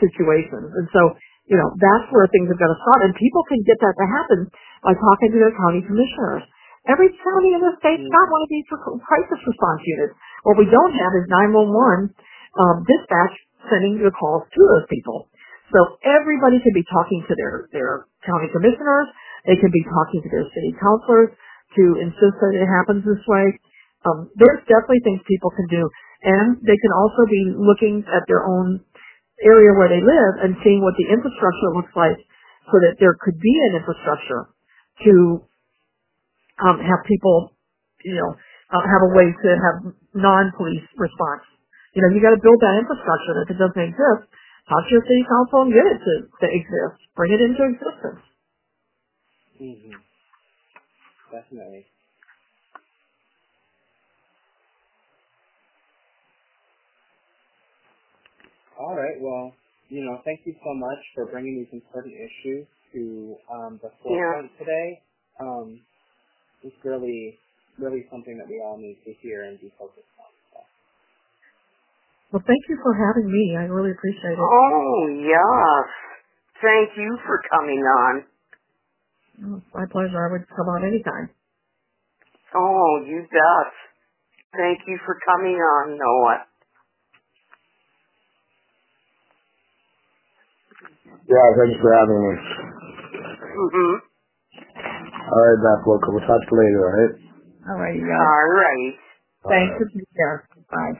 situations. 0.00 0.72
And 0.72 0.88
so, 0.94 1.18
you 1.50 1.58
know, 1.60 1.68
that's 1.76 2.08
where 2.14 2.24
things 2.32 2.48
have 2.48 2.60
got 2.60 2.72
to 2.72 2.80
start. 2.80 3.00
And 3.04 3.12
people 3.18 3.44
can 3.44 3.60
get 3.68 3.76
that 3.82 3.94
to 3.98 4.06
happen 4.08 4.40
by 4.86 4.94
talking 4.96 5.36
to 5.36 5.38
their 5.38 5.54
county 5.54 5.84
commissioners 5.84 6.48
Every 6.86 7.10
county 7.10 7.50
in 7.58 7.62
the 7.64 7.74
state's 7.82 8.06
mm. 8.06 8.12
got 8.12 8.26
one 8.30 8.42
of 8.46 8.50
these 8.50 8.68
crisis 9.02 9.40
response 9.42 9.82
units. 9.82 10.14
What 10.46 10.60
we 10.60 10.70
don't 10.70 10.94
have 10.94 11.12
is 11.18 11.26
911 11.26 12.14
um, 12.58 12.76
dispatch 12.86 13.34
sending 13.66 13.98
the 13.98 14.14
calls 14.14 14.46
to 14.46 14.60
those 14.62 14.86
people. 14.86 15.26
So 15.74 16.00
everybody 16.06 16.62
can 16.62 16.72
be 16.72 16.86
talking 16.88 17.20
to 17.28 17.34
their, 17.36 17.68
their 17.74 17.92
county 18.24 18.48
commissioners. 18.48 19.08
They 19.44 19.58
can 19.60 19.68
be 19.68 19.84
talking 19.84 20.24
to 20.24 20.30
their 20.32 20.46
city 20.54 20.72
councilors 20.80 21.34
to 21.76 21.84
insist 22.00 22.36
that 22.40 22.56
it 22.56 22.64
happens 22.64 23.04
this 23.04 23.20
way. 23.28 23.58
Um, 24.08 24.32
there's 24.38 24.64
definitely 24.64 25.04
things 25.04 25.20
people 25.28 25.52
can 25.52 25.68
do. 25.68 25.84
And 26.24 26.56
they 26.64 26.78
can 26.80 26.92
also 26.96 27.22
be 27.28 27.52
looking 27.52 28.02
at 28.08 28.24
their 28.26 28.48
own 28.48 28.80
area 29.44 29.70
where 29.76 29.92
they 29.92 30.02
live 30.02 30.34
and 30.42 30.56
seeing 30.64 30.82
what 30.82 30.96
the 30.98 31.06
infrastructure 31.06 31.70
looks 31.76 31.94
like 31.94 32.18
so 32.72 32.76
that 32.82 32.98
there 32.98 33.14
could 33.20 33.38
be 33.38 33.54
an 33.70 33.78
infrastructure 33.78 34.50
to 35.06 35.46
um, 36.64 36.78
have 36.82 37.02
people, 37.06 37.52
you 38.04 38.14
know, 38.14 38.30
uh, 38.72 38.84
have 38.84 39.02
a 39.08 39.12
way 39.14 39.30
to 39.30 39.48
have 39.58 39.76
non-police 40.14 40.86
response. 40.96 41.44
You 41.94 42.02
know, 42.02 42.10
you 42.14 42.20
got 42.22 42.34
to 42.34 42.42
build 42.42 42.60
that 42.60 42.78
infrastructure. 42.78 43.34
If 43.46 43.50
it 43.54 43.58
doesn't 43.58 43.84
exist, 43.94 44.22
talk 44.68 44.82
to 44.86 44.90
your 44.92 45.04
city 45.06 45.24
council 45.26 45.66
and 45.66 45.72
get 45.72 45.86
it 45.86 45.98
to, 46.02 46.14
to 46.28 46.46
exist. 46.52 46.98
Bring 47.16 47.32
it 47.34 47.40
into 47.42 47.62
existence. 47.66 48.22
Mm-hmm. 49.60 49.98
Definitely. 51.32 51.86
All 58.78 58.94
right. 58.94 59.16
Well, 59.20 59.52
you 59.88 60.04
know, 60.04 60.20
thank 60.24 60.40
you 60.44 60.54
so 60.64 60.74
much 60.74 60.98
for 61.14 61.26
bringing 61.26 61.58
these 61.58 61.72
important 61.72 62.14
issues 62.14 62.66
to 62.94 63.36
um, 63.52 63.80
the 63.82 63.90
forefront 64.02 64.50
yeah. 64.52 64.58
today. 64.58 64.88
Um, 65.40 65.80
it's 66.62 66.76
really, 66.84 67.38
really 67.78 68.06
something 68.10 68.38
that 68.38 68.48
we 68.48 68.60
all 68.60 68.78
need 68.78 68.98
to 69.04 69.12
hear 69.22 69.44
and 69.44 69.60
be 69.60 69.70
focused 69.78 70.08
on. 70.18 70.30
So. 70.52 70.60
Well, 72.32 72.44
thank 72.46 72.62
you 72.68 72.76
for 72.82 72.92
having 72.94 73.30
me. 73.30 73.56
I 73.58 73.64
really 73.70 73.92
appreciate 73.92 74.36
it. 74.36 74.40
Oh, 74.40 75.06
yes. 75.22 75.86
Thank 76.62 76.96
you 76.98 77.18
for 77.26 77.40
coming 77.50 77.80
on. 77.80 78.14
Oh, 79.44 79.56
it's 79.62 79.74
my 79.74 79.86
pleasure. 79.90 80.18
I 80.18 80.32
would 80.32 80.46
come 80.50 80.68
on 80.68 80.84
anytime. 80.86 81.30
Oh, 82.54 83.02
you 83.06 83.22
bet. 83.30 83.72
Thank 84.56 84.80
you 84.88 84.98
for 85.06 85.18
coming 85.26 85.56
on, 85.56 85.98
Noah. 85.98 86.44
Yeah, 91.28 91.48
thanks 91.60 91.78
for 91.80 91.92
having 91.92 92.20
me. 92.24 92.34
Mhm. 93.58 94.00
All 95.28 95.44
right, 95.44 95.60
Beth. 95.60 95.84
We'll, 95.86 96.00
we'll 96.08 96.20
talk 96.26 96.40
to 96.40 96.48
you 96.52 96.58
later, 96.58 96.80
all 96.84 96.96
right? 96.96 97.14
All 97.68 97.78
right, 97.80 97.94
you 97.96 98.02
All 98.08 98.48
right. 98.56 98.94
Thanks 99.48 99.74
for 99.78 99.86
being 99.92 100.06
here. 100.16 100.48
Bye. 100.70 100.96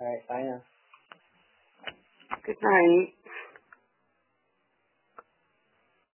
All 0.00 0.06
right, 0.06 0.28
bye 0.28 0.42
now. 0.42 0.62
Good 2.46 2.56
night. 2.62 3.08